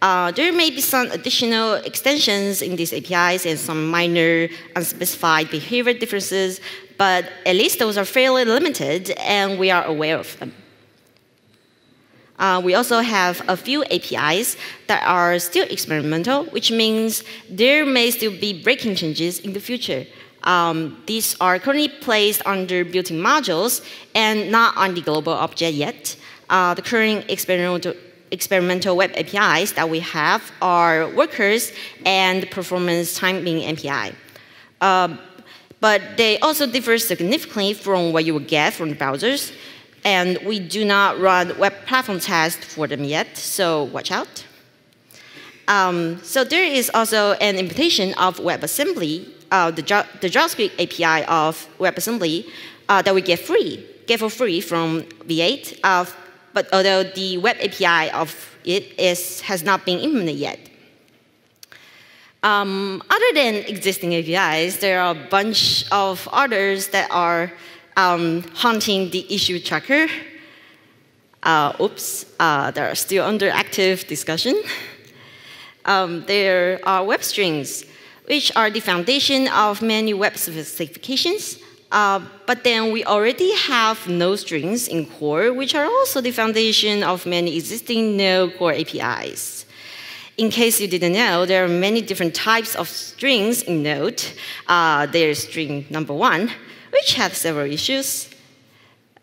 Uh, 0.01 0.31
there 0.31 0.53
may 0.53 0.71
be 0.71 0.81
some 0.81 1.11
additional 1.11 1.75
extensions 1.75 2.63
in 2.63 2.77
these 2.77 2.93
APIs 2.93 3.45
and 3.45 3.59
some 3.59 3.89
minor 3.89 4.49
unspecified 4.77 5.51
behavior 5.51 5.93
differences, 5.93 6.61
but 6.97 7.25
at 7.45 7.57
least 7.57 7.81
those 7.81 7.99
are 7.99 8.05
fairly 8.05 8.45
limited 8.45 9.11
and 9.19 9.59
we 9.59 9.69
are 9.69 9.85
aware 9.85 10.17
of 10.17 10.39
them. 10.39 10.55
Uh, 12.39 12.61
we 12.63 12.75
also 12.75 13.01
have 13.01 13.43
a 13.49 13.57
few 13.57 13.85
APIs 13.85 14.57
that 14.89 15.03
are 15.07 15.39
still 15.39 15.67
experimental, 15.71 16.45
which 16.47 16.71
means 16.71 17.25
there 17.49 17.87
may 17.87 18.11
still 18.11 18.33
be 18.33 18.63
breaking 18.63 18.95
changes 18.95 19.41
in 19.41 19.53
the 19.53 19.61
future. 19.61 20.07
Um, 20.45 21.03
these 21.07 21.37
are 21.41 21.59
currently 21.59 21.89
placed 21.89 22.47
under 22.47 22.85
built-in 22.85 23.19
modules 23.19 23.85
and 24.15 24.51
not 24.51 24.77
on 24.77 24.95
the 24.95 25.01
global 25.01 25.33
object 25.33 25.75
yet. 25.75 26.17
Uh, 26.49 26.75
the 26.75 26.83
current 26.83 27.29
experimental, 27.29 27.95
experimental 28.31 28.97
web 28.97 29.11
APIs 29.17 29.73
that 29.73 29.89
we 29.89 30.01
have 30.01 30.53
are 30.63 31.09
workers 31.11 31.73
and 32.05 32.49
performance 32.51 33.15
timing 33.15 33.65
API. 33.65 34.15
Uh, 34.81 35.17
but 35.81 36.17
they 36.17 36.39
also 36.39 36.67
differ 36.67 36.97
significantly 36.99 37.75
from 37.75 38.13
what 38.13 38.25
you 38.25 38.33
would 38.35 38.49
get 38.49 38.73
from 38.73 38.91
the 38.91 38.97
browsers 38.97 39.53
and 40.07 40.39
we 40.45 40.61
do 40.61 40.85
not 40.85 41.19
run 41.19 41.59
web 41.59 41.75
platform 41.85 42.21
tests 42.21 42.65
for 42.65 42.87
them 42.87 43.03
yet, 43.03 43.37
so 43.37 43.83
watch 43.83 44.13
out. 44.13 44.47
Um, 45.67 46.23
so 46.23 46.45
there 46.45 46.63
is 46.63 46.89
also 46.95 47.33
an 47.33 47.57
implementation 47.57 48.15
of 48.15 48.39
WebAssembly, 48.39 49.29
uh, 49.51 49.73
the, 49.73 49.83
the, 50.21 50.31
JavaScript 50.31 50.75
API 50.79 51.27
of 51.27 51.69
WebAssembly 51.79 52.49
uh, 52.89 53.03
that 53.03 53.13
we 53.17 53.21
get 53.21 53.41
free, 53.41 53.85
get 54.07 54.21
for 54.21 54.31
free 54.31 54.61
from 54.61 55.03
V8. 55.27 55.81
Uh, 55.83 56.05
but 56.55 56.73
although 56.73 57.03
the 57.03 57.39
web 57.39 57.57
API 57.61 58.09
of 58.13 58.57
it 58.65 58.97
is, 59.01 59.41
has 59.41 59.65
not 59.65 59.85
been 59.85 59.99
implemented 59.99 60.37
yet. 60.37 60.61
Um, 62.45 63.03
other 63.11 63.31
than 63.35 63.55
existing 63.57 64.15
APIs, 64.15 64.77
there 64.77 65.01
are 65.01 65.11
a 65.11 65.29
bunch 65.29 65.91
of 65.91 66.29
others 66.31 66.89
that 66.89 67.11
are 67.11 67.53
um, 67.97 68.43
haunting 68.55 69.11
the 69.11 69.27
issue 69.35 69.59
tracker. 69.59 70.07
Uh, 71.43 71.73
oops, 71.81 72.27
uh, 72.39 72.71
they 72.71 72.81
are 72.81 72.95
still 72.95 73.25
under 73.25 73.49
active 73.49 74.07
discussion. 74.07 74.61
Um, 75.85 76.25
there 76.27 76.81
are 76.83 77.05
web 77.05 77.23
streams, 77.23 77.85
which 78.27 78.55
are 78.57 78.71
the 78.71 78.81
foundation 78.81 79.49
of 79.49 79.81
many 79.83 80.13
web 80.13 80.37
specifications. 80.37 81.59
Uh, 81.93 82.21
but 82.47 82.65
then 82.65 82.91
we 82.91 83.05
already 83.05 83.55
have 83.55 84.09
Node 84.09 84.41
streams 84.41 84.89
in 84.89 85.07
core, 85.07 85.53
which 85.53 85.75
are 85.75 85.85
also 85.85 86.21
the 86.21 86.33
foundation 86.33 87.05
of 87.05 87.25
many 87.25 87.57
existing 87.57 88.17
Node 88.17 88.57
core 88.59 88.73
APIs. 88.73 89.65
In 90.37 90.51
case 90.51 90.81
you 90.81 90.89
didn't 90.89 91.13
know, 91.13 91.47
there 91.47 91.65
are 91.65 91.69
many 91.69 92.03
different 92.03 92.35
types 92.35 92.75
of 92.75 92.89
streams 92.89 93.63
in 93.63 93.83
Node. 93.83 94.23
Uh, 94.67 95.07
there's 95.07 95.45
stream 95.45 95.87
number 95.89 96.13
one, 96.13 96.51
which 96.97 97.15
has 97.15 97.37
several 97.37 97.71
issues. 97.71 98.29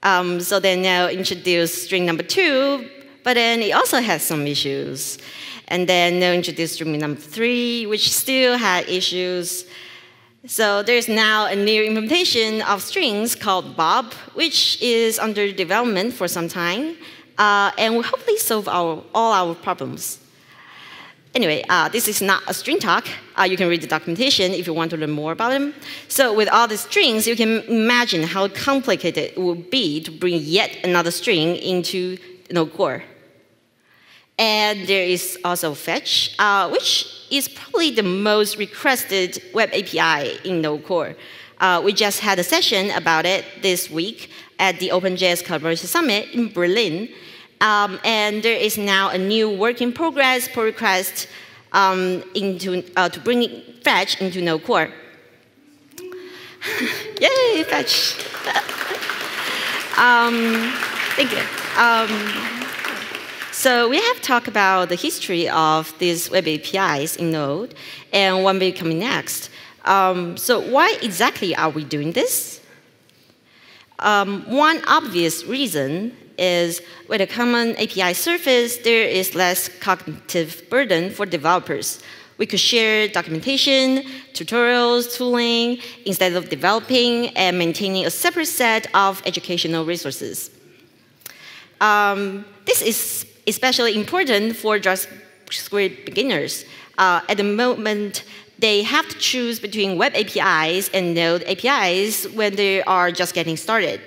Um, 0.04 0.42
so 0.42 0.60
they 0.60 0.76
now 0.76 1.08
introduced 1.08 1.86
stream 1.86 2.06
number 2.06 2.24
two, 2.24 2.90
but 3.24 3.36
then 3.36 3.62
it 3.62 3.72
also 3.72 4.02
has 4.02 4.22
some 4.22 4.46
issues. 4.46 5.18
And 5.70 5.88
then 5.88 6.20
they 6.20 6.36
introduced 6.36 6.76
stream 6.76 6.98
number 6.98 7.20
three, 7.20 7.86
which 7.86 8.12
still 8.12 8.58
had 8.58 8.88
issues. 8.90 9.66
So 10.46 10.84
there's 10.84 11.08
now 11.08 11.46
a 11.46 11.56
new 11.56 11.84
implementation 11.84 12.62
of 12.64 12.82
streams 12.82 13.34
called 13.34 13.78
Bob, 13.78 14.14
which 14.34 14.82
is 14.82 15.18
under 15.18 15.52
development 15.54 16.14
for 16.14 16.28
some 16.28 16.50
time, 16.50 16.98
uh, 17.38 17.72
and 17.78 17.96
will 17.96 18.04
hopefully 18.04 18.38
solve 18.38 18.68
our, 18.68 19.02
all 19.16 19.32
our 19.32 19.56
problems. 19.56 20.20
Anyway, 21.36 21.64
uh, 21.68 21.90
this 21.90 22.08
is 22.08 22.22
not 22.22 22.44
a 22.48 22.54
stream 22.54 22.80
talk. 22.80 23.08
Uh, 23.40 23.44
you 23.44 23.58
can 23.58 23.68
read 23.68 23.82
the 23.82 23.88
documentation 23.88 24.52
if 24.52 24.68
you 24.68 24.74
want 24.74 24.92
to 24.92 24.98
learn 24.98 25.10
more 25.10 25.32
about 25.32 25.50
them. 25.50 25.74
So 26.08 26.32
with 26.32 26.48
all 26.48 26.68
the 26.68 26.78
streams, 26.78 27.28
you 27.28 27.36
can 27.36 27.62
imagine 27.62 28.22
how 28.22 28.48
complicated 28.50 29.32
it 29.32 29.38
would 29.40 29.72
be 29.72 30.00
to 30.04 30.12
bring 30.12 30.40
yet 30.44 30.78
another 30.84 31.10
stream 31.10 31.56
into 31.56 32.20
Node 32.52 32.72
Core. 32.74 33.04
And 34.38 34.88
there 34.88 35.04
is 35.04 35.40
also 35.44 35.74
Fetch, 35.74 36.36
uh, 36.38 36.70
which 36.70 37.08
is 37.32 37.48
probably 37.48 37.90
the 37.90 38.04
most 38.04 38.58
requested 38.58 39.42
web 39.56 39.70
API 39.74 40.38
in 40.48 40.62
Node 40.62 40.86
Core. 40.86 41.16
Uh, 41.60 41.82
we 41.84 41.94
just 41.94 42.20
had 42.20 42.38
a 42.38 42.44
session 42.44 42.92
about 42.92 43.26
it 43.26 43.44
this 43.64 43.90
week 43.90 44.30
at 44.60 44.80
the 44.80 44.90
OpenJS 44.90 45.44
Collaboration 45.44 45.88
Summit 45.88 46.30
in 46.34 46.52
Berlin. 46.52 47.10
Um, 47.64 47.98
and 48.04 48.44
there 48.44 48.58
is 48.58 48.78
now 48.78 49.10
a 49.10 49.18
new 49.18 49.50
work 49.50 49.82
in 49.82 49.94
progress 49.94 50.50
pull 50.50 50.66
request 50.66 51.30
um, 51.72 52.22
into, 52.36 52.84
uh, 52.98 53.08
to 53.08 53.20
bring 53.22 53.62
Fetch 53.82 54.20
into 54.20 54.42
Node 54.42 54.66
Core. 54.66 54.90
Yay, 57.22 57.64
Fetch! 57.64 58.16
um, 59.98 60.74
thank 61.16 61.32
you. 61.32 61.42
Um, 61.78 62.10
so 63.54 63.88
we 63.88 64.02
have 64.02 64.20
talked 64.22 64.50
about 64.50 64.90
the 64.90 64.96
history 64.96 65.48
of 65.48 65.98
these 66.00 66.30
web 66.30 66.46
APIs 66.46 67.16
in 67.16 67.32
Node 67.32 67.76
and 68.12 68.44
what 68.44 68.54
may 68.54 68.72
be 68.72 68.78
coming 68.78 69.00
next. 69.00 69.50
Um, 69.86 70.36
so 70.36 70.60
why 70.60 70.98
exactly 71.02 71.56
are 71.56 71.70
we 71.70 71.86
doing 71.86 72.12
this? 72.12 72.60
Um, 74.00 74.44
one 74.52 74.82
obvious 74.86 75.46
reason 75.46 76.18
is 76.38 76.82
with 77.08 77.22
a 77.22 77.28
common 77.28 77.76
API 77.78 78.14
surface, 78.14 78.78
there 78.78 79.08
is 79.08 79.36
less 79.36 79.70
cognitive 79.80 80.64
burden 80.70 81.12
for 81.12 81.26
developers. 81.26 82.02
We 82.38 82.46
could 82.48 82.60
share 82.60 83.08
documentation, 83.08 84.04
tutorials, 84.34 85.16
tooling, 85.16 85.80
instead 86.06 86.34
of 86.34 86.50
developing 86.50 87.30
and 87.38 87.58
maintaining 87.58 88.06
a 88.06 88.10
separate 88.10 88.48
set 88.48 88.88
of 88.96 89.22
educational 89.26 89.86
resources. 89.86 90.50
Um, 91.80 92.46
this 92.66 92.82
is 92.82 93.26
especially 93.46 93.96
important 93.96 94.56
for 94.56 94.80
JavaScript 94.80 96.06
beginners. 96.06 96.66
Uh, 96.98 97.22
at 97.30 97.38
the 97.38 97.44
moment, 97.44 98.24
they 98.60 98.84
have 98.84 99.08
to 99.10 99.18
choose 99.18 99.60
between 99.60 99.98
web 99.98 100.14
APIs 100.16 100.90
and 100.90 101.14
Node 101.14 101.44
APIs 101.44 102.28
when 102.30 102.56
they 102.56 102.82
are 102.84 103.12
just 103.12 103.34
getting 103.34 103.58
started. 103.58 104.00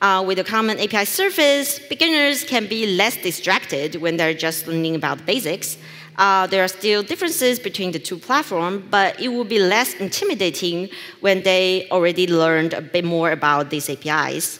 Uh, 0.00 0.24
with 0.26 0.38
a 0.38 0.44
common 0.44 0.80
API 0.80 1.04
surface, 1.04 1.78
beginners 1.78 2.42
can 2.44 2.66
be 2.66 2.96
less 2.96 3.18
distracted 3.18 3.96
when 3.96 4.16
they're 4.16 4.32
just 4.32 4.66
learning 4.66 4.94
about 4.94 5.18
the 5.18 5.24
basics. 5.24 5.76
Uh, 6.16 6.46
there 6.46 6.64
are 6.64 6.68
still 6.68 7.02
differences 7.02 7.58
between 7.58 7.92
the 7.92 7.98
two 7.98 8.16
platforms, 8.16 8.82
but 8.90 9.20
it 9.20 9.28
will 9.28 9.44
be 9.44 9.58
less 9.58 9.92
intimidating 9.94 10.88
when 11.20 11.42
they 11.42 11.86
already 11.90 12.26
learned 12.26 12.72
a 12.72 12.80
bit 12.80 13.04
more 13.04 13.30
about 13.30 13.68
these 13.68 13.90
APIs. 13.90 14.58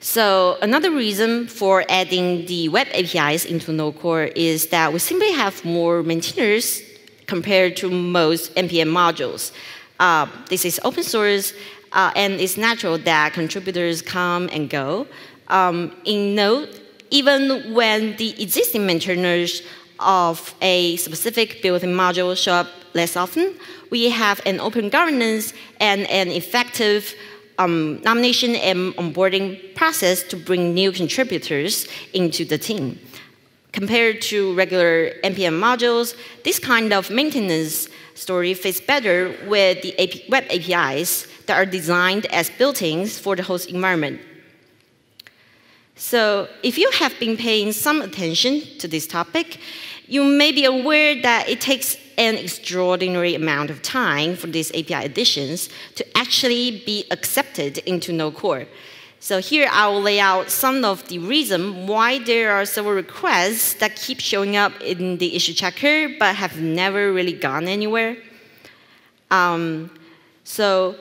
So 0.00 0.58
another 0.60 0.90
reason 0.90 1.46
for 1.46 1.84
adding 1.88 2.46
the 2.46 2.68
web 2.70 2.88
APIs 2.92 3.44
into 3.44 3.72
Node 3.72 3.98
Core 4.00 4.24
is 4.24 4.68
that 4.68 4.92
we 4.92 4.98
simply 4.98 5.30
have 5.32 5.64
more 5.64 6.02
maintainers 6.02 6.82
compared 7.26 7.76
to 7.76 7.90
most 7.90 8.54
NPM 8.56 8.90
modules. 8.90 9.52
Uh, 10.00 10.26
this 10.48 10.64
is 10.64 10.80
open 10.84 11.02
source, 11.02 11.52
uh, 11.92 12.12
and 12.14 12.34
it's 12.34 12.56
natural 12.56 12.98
that 12.98 13.32
contributors 13.32 14.02
come 14.02 14.48
and 14.52 14.68
go. 14.68 15.06
Um, 15.48 15.94
in 16.04 16.34
Node, 16.34 16.80
even 17.10 17.72
when 17.74 18.16
the 18.16 18.40
existing 18.42 18.86
maintainers 18.86 19.62
of 20.00 20.54
a 20.60 20.96
specific 20.96 21.62
built-in 21.62 21.90
module 21.90 22.36
show 22.36 22.52
up 22.52 22.68
less 22.94 23.16
often, 23.16 23.54
we 23.90 24.10
have 24.10 24.40
an 24.46 24.60
open 24.60 24.88
governance 24.88 25.52
and 25.80 26.02
an 26.08 26.28
effective 26.28 27.14
um, 27.58 28.00
nomination 28.02 28.54
and 28.54 28.94
onboarding 28.94 29.74
process 29.74 30.22
to 30.22 30.36
bring 30.36 30.74
new 30.74 30.92
contributors 30.92 31.88
into 32.12 32.44
the 32.44 32.58
team. 32.58 32.98
Compared 33.72 34.22
to 34.22 34.54
regular 34.54 35.10
NPM 35.24 35.58
modules, 35.60 36.16
this 36.44 36.58
kind 36.58 36.92
of 36.92 37.10
maintenance 37.10 37.88
story 38.14 38.54
fits 38.54 38.80
better 38.80 39.34
with 39.46 39.82
the 39.82 39.98
AP 39.98 40.28
web 40.30 40.44
APIs 40.50 41.26
that 41.48 41.56
are 41.56 41.66
designed 41.66 42.26
as 42.26 42.48
built-ins 42.50 43.18
for 43.18 43.34
the 43.34 43.42
host 43.42 43.68
environment. 43.68 44.20
So 45.96 46.48
if 46.62 46.78
you 46.78 46.88
have 46.92 47.18
been 47.18 47.36
paying 47.36 47.72
some 47.72 48.00
attention 48.00 48.62
to 48.78 48.86
this 48.86 49.06
topic, 49.06 49.58
you 50.06 50.22
may 50.22 50.52
be 50.52 50.64
aware 50.64 51.20
that 51.20 51.48
it 51.48 51.60
takes 51.60 51.96
an 52.16 52.36
extraordinary 52.36 53.34
amount 53.34 53.70
of 53.70 53.82
time 53.82 54.36
for 54.36 54.46
these 54.46 54.70
API 54.70 55.04
additions 55.04 55.68
to 55.96 56.04
actually 56.16 56.82
be 56.86 57.04
accepted 57.10 57.78
into 57.78 58.12
no-core. 58.12 58.66
So 59.20 59.40
here 59.40 59.68
I 59.72 59.88
will 59.88 60.00
lay 60.00 60.20
out 60.20 60.48
some 60.50 60.84
of 60.84 61.08
the 61.08 61.18
reasons 61.18 61.88
why 61.88 62.20
there 62.20 62.52
are 62.52 62.64
several 62.64 62.94
requests 62.94 63.74
that 63.74 63.96
keep 63.96 64.20
showing 64.20 64.56
up 64.56 64.80
in 64.80 65.18
the 65.18 65.34
issue 65.34 65.54
tracker 65.54 66.08
but 66.18 66.36
have 66.36 66.60
never 66.60 67.12
really 67.12 67.32
gone 67.32 67.66
anywhere. 67.66 68.16
Um, 69.30 69.90
so 70.44 70.96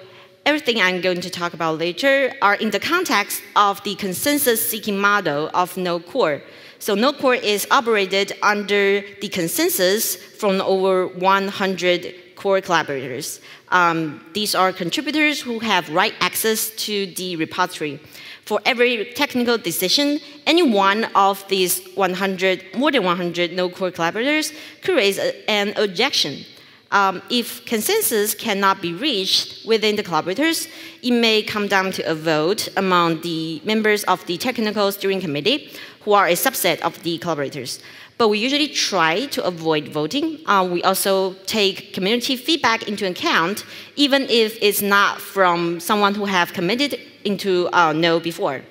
everything 0.48 0.80
I'm 0.80 1.01
going 1.01 1.20
to 1.20 1.30
talk 1.30 1.54
about 1.54 1.77
later 1.77 2.32
are 2.42 2.56
in 2.56 2.72
the 2.72 2.80
context 2.80 3.44
of 3.58 3.84
the 3.84 3.96
consensus-seeking 3.96 4.98
model 4.98 5.50
of 5.54 5.75
Node 5.75 6.06
Core. 6.06 6.42
So 6.80 6.96
Node 6.96 7.18
Core 7.18 7.36
is 7.36 7.68
operated 7.70 8.32
under 8.42 9.04
the 9.20 9.27
consensus 9.27 10.16
from 10.16 10.62
over 10.62 11.06
100 11.06 12.16
core 12.38 12.62
collaborators. 12.62 13.42
Um, 13.74 14.25
these 14.34 14.56
are 14.56 14.72
contributors 14.72 15.42
who 15.42 15.60
have 15.60 15.89
write 15.89 16.13
access 16.22 16.70
to 16.86 17.08
the 17.16 17.36
repository. 17.36 18.00
For 18.46 18.62
every 18.66 19.12
technical 19.16 19.58
decision, 19.58 20.22
any 20.46 20.63
one 20.63 21.10
of 21.13 21.46
these 21.50 21.86
100, 21.96 22.74
more 22.74 22.94
than 22.94 23.04
100 23.04 23.51
Node 23.51 23.75
Core 23.75 23.92
collaborators 23.92 24.54
raise 24.88 25.20
an 25.50 25.74
objection. 25.75 26.46
Um, 26.91 27.22
if 27.29 27.65
consensus 27.65 28.34
cannot 28.34 28.82
be 28.82 28.94
reached 28.94 29.65
within 29.65 29.96
the 29.98 30.03
collaborators, 30.03 30.67
it 31.01 31.12
may 31.12 31.44
come 31.44 31.67
down 31.67 31.91
to 31.94 32.03
a 32.10 32.15
vote 32.15 32.70
among 32.77 33.22
the 33.22 33.62
members 33.65 34.03
of 34.06 34.25
the 34.25 34.38
technical 34.38 34.91
steering 34.91 35.20
committee, 35.20 35.72
who 36.01 36.13
are 36.13 36.27
a 36.27 36.34
subset 36.34 36.79
of 36.82 37.03
the 37.03 37.17
collaborators. 37.17 37.79
But 38.17 38.29
we 38.29 38.39
usually 38.39 38.70
try 38.70 39.25
to 39.27 39.44
avoid 39.44 39.89
voting. 39.89 40.39
Uh, 40.48 40.67
we 40.72 40.82
also 40.84 41.34
take 41.46 41.94
community 41.94 42.36
feedback 42.36 42.88
into 42.88 43.06
account, 43.08 43.65
even 43.96 44.24
if 44.24 44.58
it's 44.62 44.82
not 44.82 45.20
from 45.20 45.79
someone 45.79 46.15
who 46.15 46.25
have 46.25 46.53
committed 46.53 47.00
into 47.25 47.70
uh, 47.74 47.91
Node 47.91 48.24
before. 48.24 48.63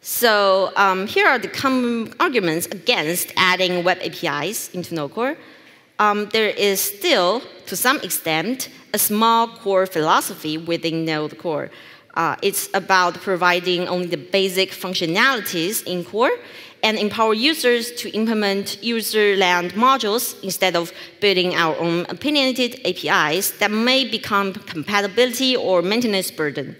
So 0.00 0.72
um, 0.74 1.06
here 1.06 1.28
are 1.28 1.38
the 1.38 1.48
common 1.48 2.12
arguments 2.18 2.66
against 2.66 3.32
adding 3.36 3.84
web 3.84 3.98
APIs 4.02 4.68
into 4.70 4.94
Node 4.94 5.14
Core 5.14 5.36
um, 6.02 6.28
there 6.32 6.52
is 6.68 6.80
still, 6.80 7.42
to 7.66 7.76
some 7.76 7.98
extent, 8.00 8.68
a 8.92 8.98
small 8.98 9.46
core 9.62 9.86
philosophy 9.86 10.58
within 10.58 11.04
Node 11.04 11.38
Core. 11.38 11.70
Uh, 12.14 12.36
it's 12.42 12.68
about 12.74 13.14
providing 13.20 13.88
only 13.88 14.08
the 14.16 14.22
basic 14.38 14.70
functionalities 14.70 15.86
in 15.86 16.04
core 16.04 16.36
and 16.82 16.98
empower 16.98 17.34
users 17.34 17.92
to 17.92 18.10
implement 18.10 18.82
user 18.82 19.36
land 19.36 19.72
modules 19.74 20.24
instead 20.42 20.74
of 20.74 20.92
building 21.20 21.54
our 21.54 21.76
own 21.78 22.04
opinionated 22.08 22.80
APIs 22.84 23.52
that 23.60 23.70
may 23.70 24.04
become 24.04 24.52
compatibility 24.74 25.54
or 25.54 25.80
maintenance 25.82 26.30
burden. 26.32 26.74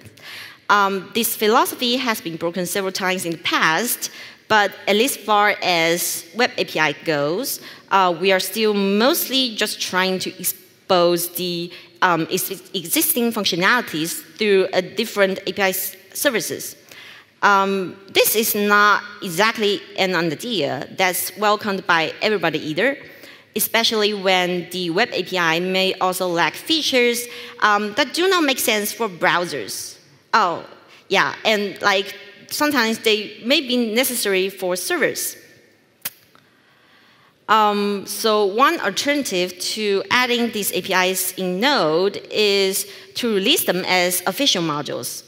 Um, 0.68 1.10
this 1.14 1.36
philosophy 1.36 1.96
has 1.96 2.20
been 2.20 2.36
broken 2.36 2.66
several 2.66 2.92
times 2.92 3.24
in 3.24 3.32
the 3.32 3.44
past, 3.56 4.10
but 4.48 4.72
at 4.88 4.96
least 4.96 5.20
far 5.20 5.54
as 5.62 6.26
web 6.34 6.50
API 6.58 6.92
goes, 7.04 7.60
uh, 7.92 8.16
we 8.18 8.32
are 8.32 8.40
still 8.40 8.74
mostly 8.74 9.54
just 9.54 9.80
trying 9.80 10.18
to 10.18 10.30
expose 10.40 11.28
the 11.34 11.70
um, 12.00 12.22
existing 12.30 13.30
functionalities 13.30 14.20
through 14.36 14.66
a 14.72 14.82
different 14.82 15.38
API 15.46 15.72
surfaces. 15.72 16.74
Um, 17.42 17.96
this 18.12 18.34
is 18.34 18.54
not 18.54 19.02
exactly 19.22 19.80
an 19.98 20.14
idea 20.14 20.88
that's 20.96 21.36
welcomed 21.36 21.86
by 21.86 22.12
everybody 22.22 22.58
either, 22.58 22.96
especially 23.54 24.14
when 24.14 24.70
the 24.70 24.90
web 24.90 25.10
API 25.10 25.60
may 25.60 25.92
also 25.94 26.26
lack 26.28 26.54
features 26.54 27.26
um, 27.60 27.92
that 27.94 28.14
do 28.14 28.28
not 28.28 28.42
make 28.42 28.58
sense 28.58 28.92
for 28.92 29.08
browsers. 29.08 29.98
Oh, 30.32 30.64
yeah, 31.08 31.34
and 31.44 31.80
like 31.82 32.16
sometimes 32.48 33.00
they 33.00 33.38
may 33.44 33.60
be 33.60 33.92
necessary 33.92 34.48
for 34.48 34.76
servers. 34.76 35.36
Um, 37.52 38.06
so 38.06 38.46
one 38.46 38.80
alternative 38.80 39.58
to 39.74 40.02
adding 40.10 40.52
these 40.52 40.72
APIs 40.72 41.32
in 41.32 41.60
Node 41.60 42.16
is 42.30 42.90
to 43.16 43.34
release 43.34 43.66
them 43.66 43.84
as 43.86 44.22
official 44.26 44.62
modules. 44.62 45.22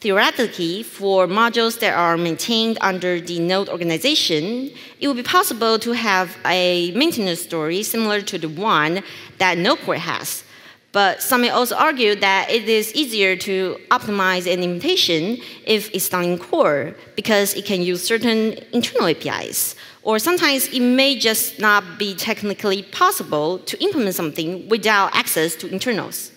Theoretically, 0.00 0.82
for 0.82 1.26
modules 1.26 1.78
that 1.80 1.94
are 1.94 2.18
maintained 2.18 2.76
under 2.82 3.22
the 3.22 3.38
node 3.38 3.70
organization, 3.70 4.70
it 5.00 5.08
would 5.08 5.16
be 5.16 5.22
possible 5.22 5.78
to 5.78 5.92
have 5.92 6.36
a 6.44 6.90
maintenance 6.90 7.40
story 7.40 7.82
similar 7.82 8.20
to 8.20 8.36
the 8.36 8.50
one 8.50 9.02
that 9.38 9.56
Nodecore 9.56 9.96
has. 9.96 10.44
But 10.92 11.22
some 11.22 11.40
may 11.40 11.48
also 11.48 11.74
argue 11.76 12.14
that 12.16 12.50
it 12.50 12.68
is 12.68 12.92
easier 12.92 13.34
to 13.48 13.78
optimize 13.90 14.44
an 14.44 14.62
implementation 14.62 15.38
if 15.64 15.88
it's 15.94 16.10
done 16.10 16.24
in 16.24 16.38
core 16.38 16.94
because 17.16 17.54
it 17.54 17.64
can 17.64 17.80
use 17.80 18.06
certain 18.06 18.58
internal 18.74 19.06
APIs. 19.06 19.74
Or 20.02 20.18
sometimes 20.18 20.68
it 20.68 20.80
may 20.80 21.16
just 21.16 21.60
not 21.60 21.98
be 21.98 22.14
technically 22.14 22.82
possible 22.82 23.58
to 23.60 23.82
implement 23.82 24.14
something 24.14 24.68
without 24.68 25.14
access 25.14 25.54
to 25.56 25.68
internals. 25.68 26.32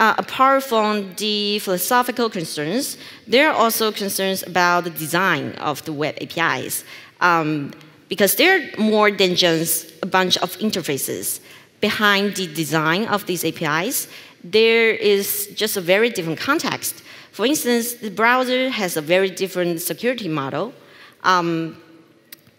Uh, 0.00 0.14
apart 0.16 0.62
from 0.62 1.12
the 1.16 1.58
philosophical 1.58 2.30
concerns, 2.30 2.96
there 3.26 3.50
are 3.50 3.54
also 3.54 3.90
concerns 3.90 4.42
about 4.44 4.84
the 4.84 4.90
design 4.90 5.52
of 5.54 5.84
the 5.84 5.92
web 5.92 6.16
APIs, 6.20 6.84
um, 7.20 7.72
because 8.08 8.36
they're 8.36 8.70
more 8.78 9.10
than 9.10 9.34
just 9.34 9.92
a 10.02 10.06
bunch 10.06 10.38
of 10.38 10.56
interfaces. 10.58 11.40
Behind 11.80 12.34
the 12.36 12.46
design 12.46 13.06
of 13.06 13.26
these 13.26 13.44
APIs, 13.44 14.06
there 14.44 14.90
is 14.90 15.48
just 15.54 15.76
a 15.76 15.80
very 15.80 16.10
different 16.10 16.38
context. 16.38 17.02
For 17.32 17.44
instance, 17.44 17.94
the 17.94 18.10
browser 18.10 18.70
has 18.70 18.96
a 18.96 19.02
very 19.02 19.30
different 19.30 19.80
security 19.80 20.28
model. 20.28 20.72
Um, 21.24 21.76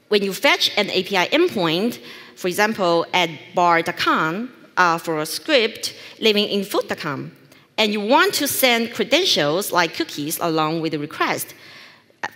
when 0.10 0.24
you 0.24 0.34
fetch 0.34 0.72
an 0.78 0.90
API 0.90 1.30
endpoint, 1.36 2.00
for 2.36 2.48
example, 2.48 3.06
at 3.14 3.30
bar.com, 3.56 4.52
uh, 4.78 4.98
for 4.98 5.20
a 5.20 5.26
script 5.26 5.94
living 6.20 6.48
in 6.48 6.64
foo.com, 6.64 7.32
and 7.78 7.92
you 7.94 8.02
want 8.02 8.34
to 8.34 8.48
send 8.48 8.94
credentials 8.94 9.72
like 9.72 9.94
cookies 9.94 10.40
along 10.40 10.82
with 10.82 10.92
the 10.92 11.00
request, 11.00 11.54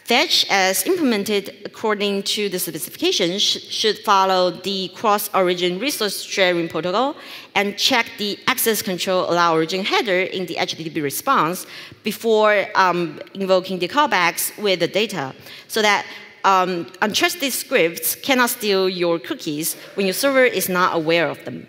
Fetch, 0.05 0.45
as 0.49 0.85
implemented 0.85 1.55
according 1.65 2.23
to 2.23 2.47
the 2.47 2.57
specification, 2.57 3.37
sh 3.37 3.57
should 3.69 3.97
follow 3.99 4.51
the 4.51 4.89
cross-origin 4.95 5.77
resource 5.77 6.21
sharing 6.21 6.69
protocol 6.69 7.15
and 7.55 7.77
check 7.77 8.05
the 8.17 8.39
access 8.47 8.81
control 8.81 9.29
allow 9.29 9.53
origin 9.53 9.83
header 9.83 10.21
in 10.21 10.45
the 10.45 10.55
HTTP 10.55 11.03
response 11.03 11.65
before 12.03 12.65
um, 12.75 13.19
invoking 13.33 13.79
the 13.79 13.89
callbacks 13.89 14.57
with 14.57 14.79
the 14.79 14.87
data, 14.87 15.35
so 15.67 15.81
that 15.81 16.05
um, 16.43 16.85
untrusted 17.01 17.51
scripts 17.51 18.15
cannot 18.15 18.49
steal 18.49 18.89
your 18.89 19.19
cookies 19.19 19.75
when 19.95 20.05
your 20.05 20.13
server 20.13 20.43
is 20.43 20.69
not 20.69 20.95
aware 20.95 21.27
of 21.29 21.43
them. 21.45 21.67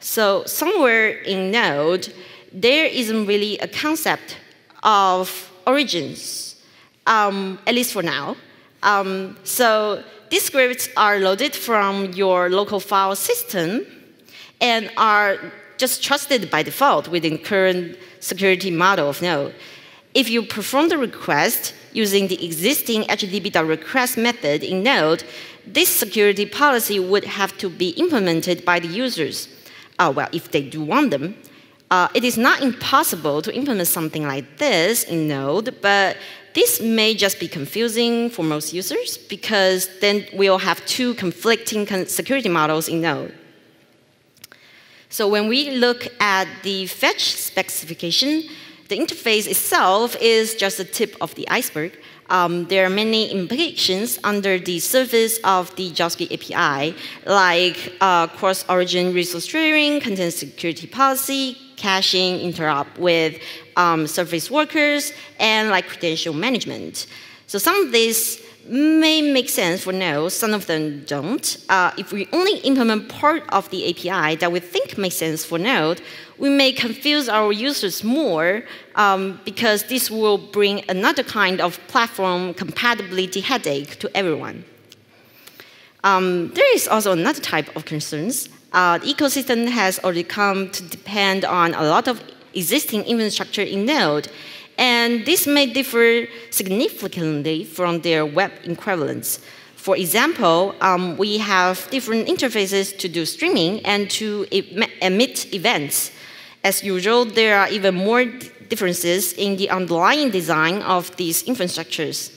So 0.00 0.44
somewhere 0.44 1.08
in 1.08 1.50
Node, 1.50 2.12
there 2.52 2.86
isn't 2.86 3.26
really 3.26 3.58
a 3.58 3.68
concept 3.68 4.36
of 4.82 5.50
origins, 5.66 6.56
um, 7.06 7.58
at 7.66 7.74
least 7.74 7.92
for 7.92 8.02
now. 8.02 8.36
Um, 8.82 9.36
so 9.44 10.02
these 10.30 10.44
scripts 10.44 10.88
are 10.96 11.18
loaded 11.18 11.54
from 11.54 12.12
your 12.12 12.50
local 12.50 12.80
file 12.80 13.16
system 13.16 13.86
and 14.60 14.90
are 14.96 15.38
just 15.76 16.02
trusted 16.02 16.50
by 16.50 16.62
default 16.62 17.08
within 17.08 17.38
current 17.38 17.98
security 18.20 18.70
model 18.70 19.08
of 19.08 19.20
Node. 19.22 19.54
If 20.16 20.30
you 20.30 20.40
perform 20.44 20.88
the 20.88 20.96
request 20.96 21.74
using 21.92 22.28
the 22.28 22.42
existing 22.42 23.02
HTTP.request 23.02 24.16
method 24.16 24.64
in 24.64 24.82
Node, 24.82 25.22
this 25.66 25.90
security 25.90 26.46
policy 26.46 26.98
would 26.98 27.24
have 27.24 27.58
to 27.58 27.68
be 27.68 27.90
implemented 27.90 28.64
by 28.64 28.80
the 28.80 28.88
users. 28.88 29.46
Uh, 29.98 30.10
well, 30.16 30.30
if 30.32 30.50
they 30.52 30.62
do 30.62 30.82
want 30.82 31.10
them. 31.10 31.36
Uh, 31.90 32.08
it 32.14 32.24
is 32.24 32.38
not 32.38 32.62
impossible 32.62 33.42
to 33.42 33.54
implement 33.54 33.88
something 33.88 34.26
like 34.26 34.56
this 34.56 35.04
in 35.04 35.28
Node, 35.28 35.76
but 35.82 36.16
this 36.54 36.80
may 36.80 37.14
just 37.14 37.38
be 37.38 37.46
confusing 37.46 38.30
for 38.30 38.42
most 38.42 38.72
users 38.72 39.18
because 39.18 39.86
then 40.00 40.24
we'll 40.32 40.64
have 40.70 40.84
two 40.86 41.12
conflicting 41.12 41.86
security 42.06 42.48
models 42.48 42.88
in 42.88 43.02
Node. 43.02 43.34
So 45.10 45.28
when 45.28 45.46
we 45.46 45.72
look 45.72 46.08
at 46.20 46.48
the 46.62 46.86
fetch 46.86 47.34
specification, 47.34 48.44
the 48.88 48.98
interface 48.98 49.46
itself 49.46 50.16
is 50.20 50.54
just 50.54 50.78
the 50.78 50.84
tip 50.84 51.16
of 51.20 51.34
the 51.34 51.48
iceberg. 51.48 51.98
Um, 52.28 52.66
there 52.66 52.84
are 52.86 52.90
many 52.90 53.30
implications 53.30 54.18
under 54.24 54.58
the 54.58 54.78
surface 54.80 55.38
of 55.44 55.74
the 55.76 55.90
JavaScript 55.90 56.32
API, 56.32 56.96
like 57.24 57.92
uh, 58.00 58.26
cross-origin 58.26 59.14
resource 59.14 59.46
sharing, 59.46 60.00
content 60.00 60.32
security 60.32 60.86
policy, 60.86 61.56
caching, 61.76 62.38
interop 62.40 62.86
with 62.98 63.40
um, 63.76 64.06
service 64.06 64.50
workers, 64.50 65.12
and 65.38 65.70
like 65.70 65.86
credential 65.86 66.34
management. 66.34 67.06
So 67.46 67.58
some 67.58 67.86
of 67.86 67.92
these 67.92 68.40
may 68.68 69.22
make 69.22 69.48
sense 69.48 69.82
for 69.84 69.92
now, 69.92 70.28
some 70.28 70.52
of 70.52 70.66
them 70.66 71.04
don't. 71.04 71.56
Uh, 71.68 71.92
if 71.96 72.12
we 72.12 72.28
only 72.32 72.58
implement 72.58 73.08
part 73.08 73.42
of 73.50 73.68
the 73.70 73.88
API 73.90 74.36
that 74.36 74.50
we 74.50 74.60
think 74.60 74.98
makes 74.98 75.16
sense 75.16 75.44
for 75.44 75.58
Node, 75.58 76.00
we 76.38 76.48
may 76.48 76.72
confuse 76.72 77.28
our 77.28 77.52
users 77.52 78.04
more 78.04 78.62
um, 78.94 79.40
because 79.44 79.84
this 79.84 80.10
will 80.10 80.38
bring 80.38 80.84
another 80.88 81.22
kind 81.22 81.60
of 81.60 81.78
platform 81.88 82.54
compatibility 82.54 83.40
headache 83.40 83.98
to 83.98 84.14
everyone. 84.16 84.64
Um, 86.04 86.52
there 86.54 86.74
is 86.74 86.86
also 86.86 87.12
another 87.12 87.40
type 87.40 87.74
of 87.74 87.84
concerns. 87.84 88.48
Uh, 88.72 88.98
the 88.98 89.06
ecosystem 89.06 89.68
has 89.68 89.98
already 90.00 90.22
come 90.22 90.70
to 90.70 90.82
depend 90.82 91.44
on 91.44 91.74
a 91.74 91.82
lot 91.82 92.06
of 92.06 92.22
existing 92.54 93.04
infrastructure 93.04 93.62
in 93.62 93.86
Node, 93.86 94.28
and 94.78 95.24
this 95.24 95.46
may 95.46 95.66
differ 95.66 96.26
significantly 96.50 97.64
from 97.64 98.00
their 98.00 98.26
web 98.26 98.52
equivalents. 98.64 99.40
For 99.76 99.96
example, 99.96 100.74
um, 100.80 101.16
we 101.16 101.38
have 101.38 101.88
different 101.90 102.26
interfaces 102.26 102.96
to 102.98 103.08
do 103.08 103.24
streaming 103.24 103.84
and 103.86 104.10
to 104.10 104.46
emit 105.00 105.54
events. 105.54 106.10
As 106.64 106.82
usual, 106.82 107.24
there 107.24 107.58
are 107.58 107.68
even 107.68 107.94
more 107.94 108.24
differences 108.68 109.32
in 109.34 109.56
the 109.56 109.70
underlying 109.70 110.30
design 110.30 110.82
of 110.82 111.16
these 111.16 111.44
infrastructures. 111.44 112.35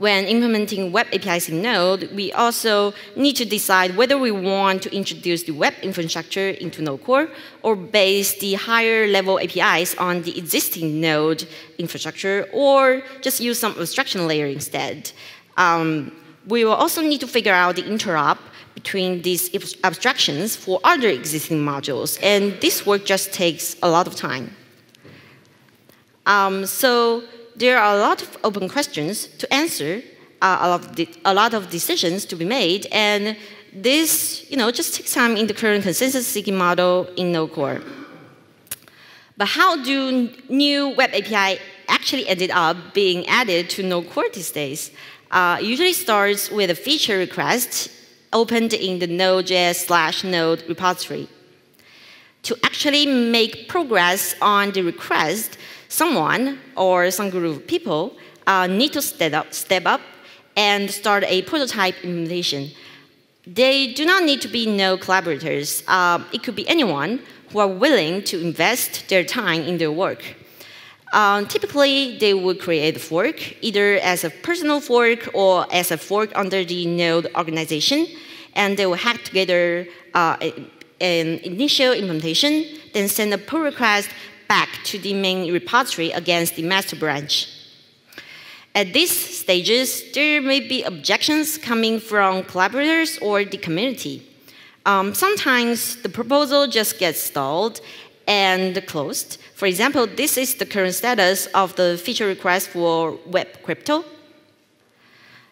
When 0.00 0.24
implementing 0.24 0.92
web 0.92 1.08
APIs 1.12 1.50
in 1.50 1.60
Node, 1.60 2.10
we 2.14 2.32
also 2.32 2.94
need 3.16 3.36
to 3.36 3.44
decide 3.44 3.98
whether 3.98 4.16
we 4.16 4.30
want 4.30 4.82
to 4.84 4.96
introduce 4.96 5.42
the 5.42 5.52
web 5.52 5.74
infrastructure 5.82 6.48
into 6.48 6.80
Node 6.80 7.04
Core 7.04 7.28
or 7.62 7.76
base 7.76 8.38
the 8.38 8.54
higher 8.54 9.06
level 9.06 9.38
APIs 9.38 9.94
on 9.96 10.22
the 10.22 10.38
existing 10.38 11.02
Node 11.02 11.46
infrastructure 11.76 12.48
or 12.54 13.02
just 13.20 13.40
use 13.40 13.58
some 13.58 13.72
abstraction 13.78 14.26
layer 14.26 14.46
instead. 14.46 15.12
Um, 15.58 16.16
we 16.46 16.64
will 16.64 16.80
also 16.82 17.02
need 17.02 17.20
to 17.20 17.26
figure 17.26 17.52
out 17.52 17.76
the 17.76 17.82
interop 17.82 18.38
between 18.72 19.20
these 19.20 19.54
abstractions 19.84 20.56
for 20.56 20.80
other 20.82 21.08
existing 21.08 21.58
modules, 21.58 22.18
and 22.22 22.58
this 22.62 22.86
work 22.86 23.04
just 23.04 23.34
takes 23.34 23.76
a 23.82 23.90
lot 23.90 24.06
of 24.06 24.16
time. 24.16 24.56
Um, 26.24 26.64
so 26.64 27.22
there 27.60 27.78
are 27.78 27.94
a 27.94 27.98
lot 27.98 28.22
of 28.22 28.38
open 28.42 28.68
questions 28.68 29.28
to 29.38 29.52
answer, 29.52 30.02
uh, 30.40 30.58
a, 30.62 30.68
lot 30.68 30.80
of 30.80 31.08
a 31.26 31.34
lot 31.34 31.54
of 31.54 31.70
decisions 31.70 32.24
to 32.24 32.34
be 32.34 32.44
made, 32.44 32.86
and 32.90 33.36
this 33.72 34.50
you 34.50 34.56
know, 34.56 34.70
just 34.70 34.94
takes 34.94 35.12
time 35.12 35.36
in 35.36 35.46
the 35.46 35.54
current 35.54 35.84
consensus-seeking 35.84 36.56
model 36.56 37.06
in 37.16 37.32
Node 37.32 37.52
Core. 37.52 37.80
But 39.36 39.48
how 39.48 39.82
do 39.84 40.30
new 40.48 40.88
web 40.88 41.10
API 41.14 41.60
actually 41.88 42.26
ended 42.26 42.50
up 42.50 42.76
being 42.94 43.26
added 43.28 43.70
to 43.70 43.82
Node 43.82 44.08
Core 44.10 44.30
these 44.32 44.50
days? 44.50 44.90
Uh, 45.30 45.58
usually 45.60 45.92
starts 45.92 46.50
with 46.50 46.70
a 46.70 46.74
feature 46.74 47.18
request 47.18 47.90
opened 48.32 48.72
in 48.72 48.98
the 48.98 49.06
Node.js 49.06 49.86
slash 49.86 50.24
Node 50.24 50.64
repository. 50.68 51.28
To 52.44 52.56
actually 52.64 53.06
make 53.06 53.68
progress 53.68 54.34
on 54.40 54.72
the 54.72 54.82
request, 54.82 55.58
someone 55.90 56.58
or 56.76 57.10
some 57.10 57.28
group 57.28 57.56
of 57.56 57.66
people 57.66 58.16
uh, 58.46 58.66
need 58.66 58.92
to 58.94 59.02
step 59.02 59.34
up, 59.34 59.52
step 59.52 59.84
up 59.84 60.00
and 60.56 60.90
start 60.90 61.24
a 61.24 61.42
prototype 61.42 61.94
implementation. 62.02 62.70
They 63.46 63.92
do 63.92 64.04
not 64.06 64.24
need 64.24 64.40
to 64.42 64.48
be 64.48 64.66
Node 64.66 65.00
collaborators. 65.00 65.82
Uh, 65.88 66.22
it 66.32 66.42
could 66.42 66.56
be 66.56 66.66
anyone 66.68 67.20
who 67.50 67.58
are 67.58 67.68
willing 67.68 68.22
to 68.24 68.40
invest 68.40 69.08
their 69.08 69.24
time 69.24 69.62
in 69.62 69.78
their 69.78 69.90
work. 69.90 70.22
Um, 71.12 71.46
typically, 71.46 72.18
they 72.18 72.34
would 72.34 72.60
create 72.60 72.96
a 72.96 73.00
fork, 73.00 73.36
either 73.60 73.94
as 73.96 74.22
a 74.22 74.30
personal 74.30 74.80
fork 74.80 75.28
or 75.34 75.66
as 75.72 75.90
a 75.90 75.98
fork 75.98 76.30
under 76.36 76.64
the 76.64 76.86
node 76.86 77.26
organization, 77.34 78.06
and 78.54 78.76
they 78.76 78.86
will 78.86 78.94
hack 78.94 79.24
together 79.24 79.88
uh, 80.14 80.36
an 81.00 81.38
initial 81.38 81.92
implementation, 81.92 82.64
then 82.92 83.08
send 83.08 83.34
a 83.34 83.38
pull 83.38 83.60
request 83.60 84.10
back 84.50 84.70
to 84.82 84.98
the 84.98 85.14
main 85.14 85.52
repository 85.52 86.10
against 86.10 86.56
the 86.56 86.62
master 86.62 86.96
branch. 86.96 87.48
At 88.74 88.92
these 88.92 89.14
stages, 89.42 89.88
there 90.12 90.42
may 90.42 90.58
be 90.58 90.82
objections 90.82 91.56
coming 91.56 92.00
from 92.00 92.42
collaborators 92.42 93.16
or 93.18 93.44
the 93.44 93.58
community. 93.66 94.16
Um, 94.84 95.14
sometimes 95.14 96.02
the 96.02 96.08
proposal 96.08 96.66
just 96.66 96.98
gets 96.98 97.20
stalled 97.20 97.80
and 98.26 98.84
closed. 98.88 99.38
For 99.54 99.66
example, 99.66 100.08
this 100.08 100.36
is 100.36 100.56
the 100.56 100.66
current 100.66 100.94
status 100.94 101.46
of 101.62 101.76
the 101.76 101.88
feature 102.04 102.26
request 102.26 102.70
for 102.70 103.18
Web 103.26 103.48
Crypto. 103.62 104.04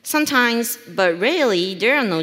Sometimes, 0.02 0.76
but 0.98 1.10
rarely, 1.20 1.74
there 1.74 1.96
are 1.98 2.08
no 2.14 2.22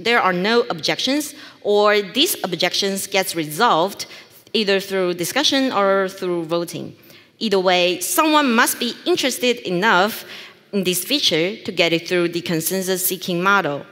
there 0.00 0.20
are 0.20 0.32
no 0.32 0.62
objections, 0.74 1.34
or 1.62 2.02
these 2.02 2.34
objections 2.42 3.06
gets 3.06 3.36
resolved 3.36 4.06
either 4.52 4.80
through 4.80 5.14
discussion 5.14 5.72
or 5.72 6.08
through 6.08 6.44
voting. 6.44 6.96
Either 7.38 7.58
way, 7.58 8.00
someone 8.00 8.52
must 8.52 8.78
be 8.78 8.94
interested 9.04 9.58
enough 9.66 10.24
in 10.72 10.84
this 10.84 11.04
feature 11.04 11.56
to 11.56 11.72
get 11.72 11.92
it 11.92 12.08
through 12.08 12.28
the 12.28 12.40
consensus-seeking 12.40 13.42
model. 13.42 13.84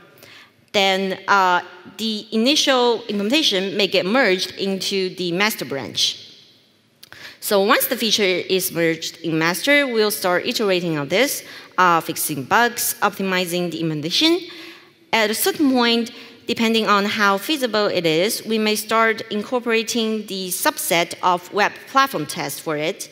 Then 0.72 1.18
uh, 1.26 1.62
the 1.96 2.26
initial 2.30 3.02
implementation 3.08 3.76
may 3.76 3.88
get 3.88 4.06
merged 4.06 4.52
into 4.52 5.14
the 5.16 5.32
master 5.32 5.64
branch. 5.64 6.26
So 7.40 7.62
once 7.62 7.86
the 7.86 7.96
feature 7.96 8.22
is 8.22 8.70
merged 8.70 9.16
in 9.22 9.38
master, 9.38 9.86
we'll 9.86 10.10
start 10.10 10.46
iterating 10.46 10.98
on 10.98 11.08
this, 11.08 11.42
uh, 11.78 12.00
fixing 12.00 12.44
bugs, 12.44 12.94
optimizing 13.00 13.70
the 13.70 13.80
implementation. 13.80 14.38
At 15.12 15.30
a 15.30 15.34
certain 15.34 15.72
point, 15.72 16.12
depending 16.50 16.88
on 16.88 17.04
how 17.04 17.38
feasible 17.38 17.86
it 17.86 18.04
is, 18.04 18.44
we 18.44 18.58
may 18.58 18.74
start 18.74 19.20
incorporating 19.30 20.26
the 20.26 20.48
subset 20.48 21.14
of 21.22 21.38
web 21.52 21.70
platform 21.86 22.26
tests 22.26 22.58
for 22.58 22.76
it 22.76 23.08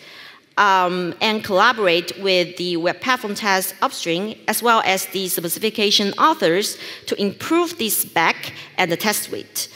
um, 0.56 1.14
and 1.20 1.44
collaborate 1.44 2.10
with 2.20 2.56
the 2.56 2.76
web 2.76 3.00
platform 3.00 3.36
test 3.36 3.76
upstream 3.80 4.36
as 4.48 4.60
well 4.60 4.82
as 4.84 5.06
the 5.14 5.28
specification 5.28 6.12
authors 6.18 6.76
to 7.06 7.14
improve 7.22 7.78
the 7.78 7.88
spec 7.88 8.52
and 8.76 8.90
the 8.90 8.96
test 8.96 9.22
suite. 9.22 9.68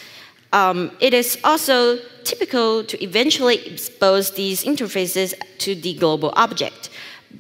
Um, 0.53 0.91
it 0.99 1.15
is 1.15 1.39
also 1.45 1.99
typical 2.25 2.83
to 2.83 3.01
eventually 3.01 3.65
expose 3.65 4.33
these 4.33 4.65
interfaces 4.65 5.35
to 5.59 5.77
the 5.77 5.95
global 5.95 6.33
object, 6.35 6.91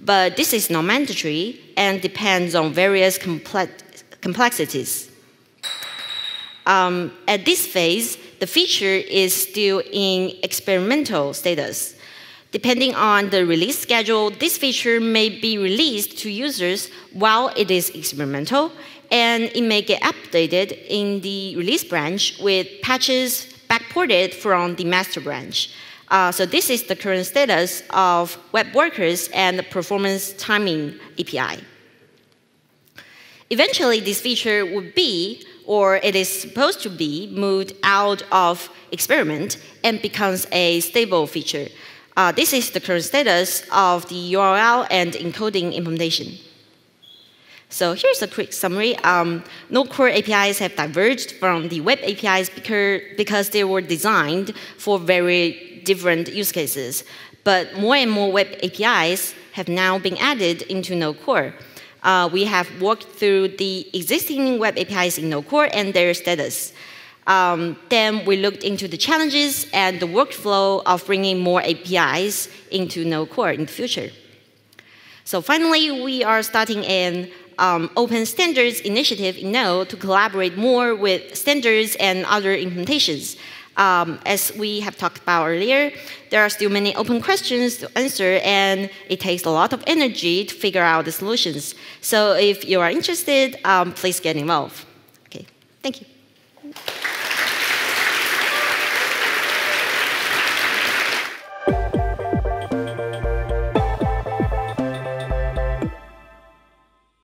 but 0.04 0.36
this 0.36 0.52
is 0.52 0.70
not 0.70 0.82
mandatory 0.82 1.58
and 1.76 2.00
depends 2.00 2.54
on 2.54 2.72
various 2.72 3.18
complexities. 3.18 5.11
Um, 6.66 7.12
at 7.26 7.44
this 7.44 7.66
phase, 7.66 8.16
the 8.40 8.46
feature 8.46 8.84
is 8.86 9.34
still 9.34 9.82
in 9.92 10.32
experimental 10.42 11.34
status. 11.34 11.96
Depending 12.52 12.94
on 12.94 13.30
the 13.30 13.46
release 13.46 13.78
schedule, 13.78 14.30
this 14.30 14.58
feature 14.58 15.00
may 15.00 15.28
be 15.28 15.56
released 15.56 16.18
to 16.18 16.30
users 16.30 16.90
while 17.12 17.48
it 17.56 17.70
is 17.70 17.88
experimental, 17.90 18.72
and 19.10 19.44
it 19.54 19.62
may 19.62 19.80
get 19.82 20.02
updated 20.02 20.78
in 20.88 21.20
the 21.22 21.56
release 21.56 21.82
branch 21.82 22.38
with 22.40 22.68
patches 22.82 23.46
backported 23.70 24.34
from 24.34 24.76
the 24.76 24.84
master 24.84 25.20
branch. 25.20 25.74
Uh, 26.08 26.30
so 26.30 26.44
this 26.44 26.68
is 26.68 26.82
the 26.84 26.94
current 26.94 27.24
status 27.24 27.82
of 27.88 28.36
web 28.52 28.66
workers 28.74 29.30
and 29.32 29.58
the 29.58 29.62
performance 29.62 30.34
timing 30.34 31.00
API. 31.18 31.64
Eventually, 33.48 34.00
this 34.00 34.20
feature 34.20 34.66
would 34.66 34.94
be, 34.94 35.42
or 35.66 35.96
it 35.96 36.14
is 36.14 36.28
supposed 36.28 36.80
to 36.82 36.90
be, 36.90 37.28
moved 37.34 37.74
out 37.82 38.22
of 38.32 38.70
experiment 38.90 39.56
and 39.84 40.00
becomes 40.02 40.46
a 40.52 40.80
stable 40.80 41.26
feature. 41.26 41.68
Uh, 42.16 42.30
this 42.32 42.52
is 42.52 42.70
the 42.70 42.80
current 42.80 43.04
status 43.04 43.64
of 43.72 44.08
the 44.08 44.32
URL 44.34 44.86
and 44.90 45.12
encoding 45.14 45.74
implementation. 45.74 46.38
So 47.70 47.94
here's 47.94 48.20
a 48.20 48.28
quick 48.28 48.52
summary. 48.52 48.96
Um, 48.98 49.42
Node 49.70 49.88
Core 49.88 50.10
APIs 50.10 50.58
have 50.58 50.76
diverged 50.76 51.32
from 51.32 51.68
the 51.68 51.80
web 51.80 52.00
APIs 52.02 52.50
because, 52.50 53.00
because 53.16 53.48
they 53.48 53.64
were 53.64 53.80
designed 53.80 54.54
for 54.76 54.98
very 54.98 55.80
different 55.84 56.28
use 56.28 56.52
cases. 56.52 57.02
But 57.44 57.78
more 57.78 57.96
and 57.96 58.10
more 58.10 58.30
web 58.30 58.48
APIs 58.62 59.34
have 59.52 59.68
now 59.68 59.98
been 59.98 60.18
added 60.18 60.62
into 60.62 60.94
Node 60.94 61.20
Core. 61.22 61.54
Uh, 62.02 62.28
we 62.32 62.44
have 62.44 62.68
walked 62.80 63.04
through 63.04 63.48
the 63.48 63.86
existing 63.92 64.58
web 64.58 64.76
APIs 64.76 65.18
in 65.18 65.28
Node 65.28 65.46
Core 65.48 65.68
and 65.72 65.94
their 65.94 66.12
status. 66.14 66.72
Um, 67.26 67.76
then 67.88 68.24
we 68.24 68.36
looked 68.36 68.64
into 68.64 68.88
the 68.88 68.96
challenges 68.96 69.66
and 69.72 70.00
the 70.00 70.06
workflow 70.06 70.82
of 70.84 71.06
bringing 71.06 71.38
more 71.38 71.62
APIs 71.62 72.48
into 72.70 73.04
Node 73.04 73.30
Core 73.30 73.52
in 73.52 73.60
the 73.60 73.72
future. 73.72 74.10
So 75.24 75.40
finally, 75.40 76.02
we 76.02 76.24
are 76.24 76.42
starting 76.42 76.84
an 76.86 77.30
um, 77.58 77.90
open 77.96 78.26
standards 78.26 78.80
initiative 78.80 79.36
in 79.36 79.52
Node 79.52 79.88
to 79.90 79.96
collaborate 79.96 80.56
more 80.56 80.96
with 80.96 81.36
standards 81.36 81.94
and 82.00 82.24
other 82.26 82.56
implementations. 82.56 83.36
Um, 83.76 84.18
as 84.26 84.52
we 84.56 84.80
have 84.80 84.96
talked 84.96 85.22
about 85.22 85.46
earlier, 85.46 85.92
there 86.30 86.42
are 86.42 86.50
still 86.50 86.70
many 86.70 86.94
open 86.94 87.22
questions 87.22 87.78
to 87.78 87.98
answer, 87.98 88.40
and 88.44 88.90
it 89.08 89.20
takes 89.20 89.44
a 89.44 89.50
lot 89.50 89.72
of 89.72 89.82
energy 89.86 90.44
to 90.44 90.54
figure 90.54 90.82
out 90.82 91.04
the 91.04 91.12
solutions. 91.12 91.74
So 92.00 92.34
if 92.34 92.68
you 92.68 92.80
are 92.80 92.90
interested, 92.90 93.56
um, 93.64 93.92
please 93.92 94.20
get 94.20 94.36
involved. 94.36 94.84
Okay, 95.26 95.46
thank 95.82 96.00
you. 96.00 96.06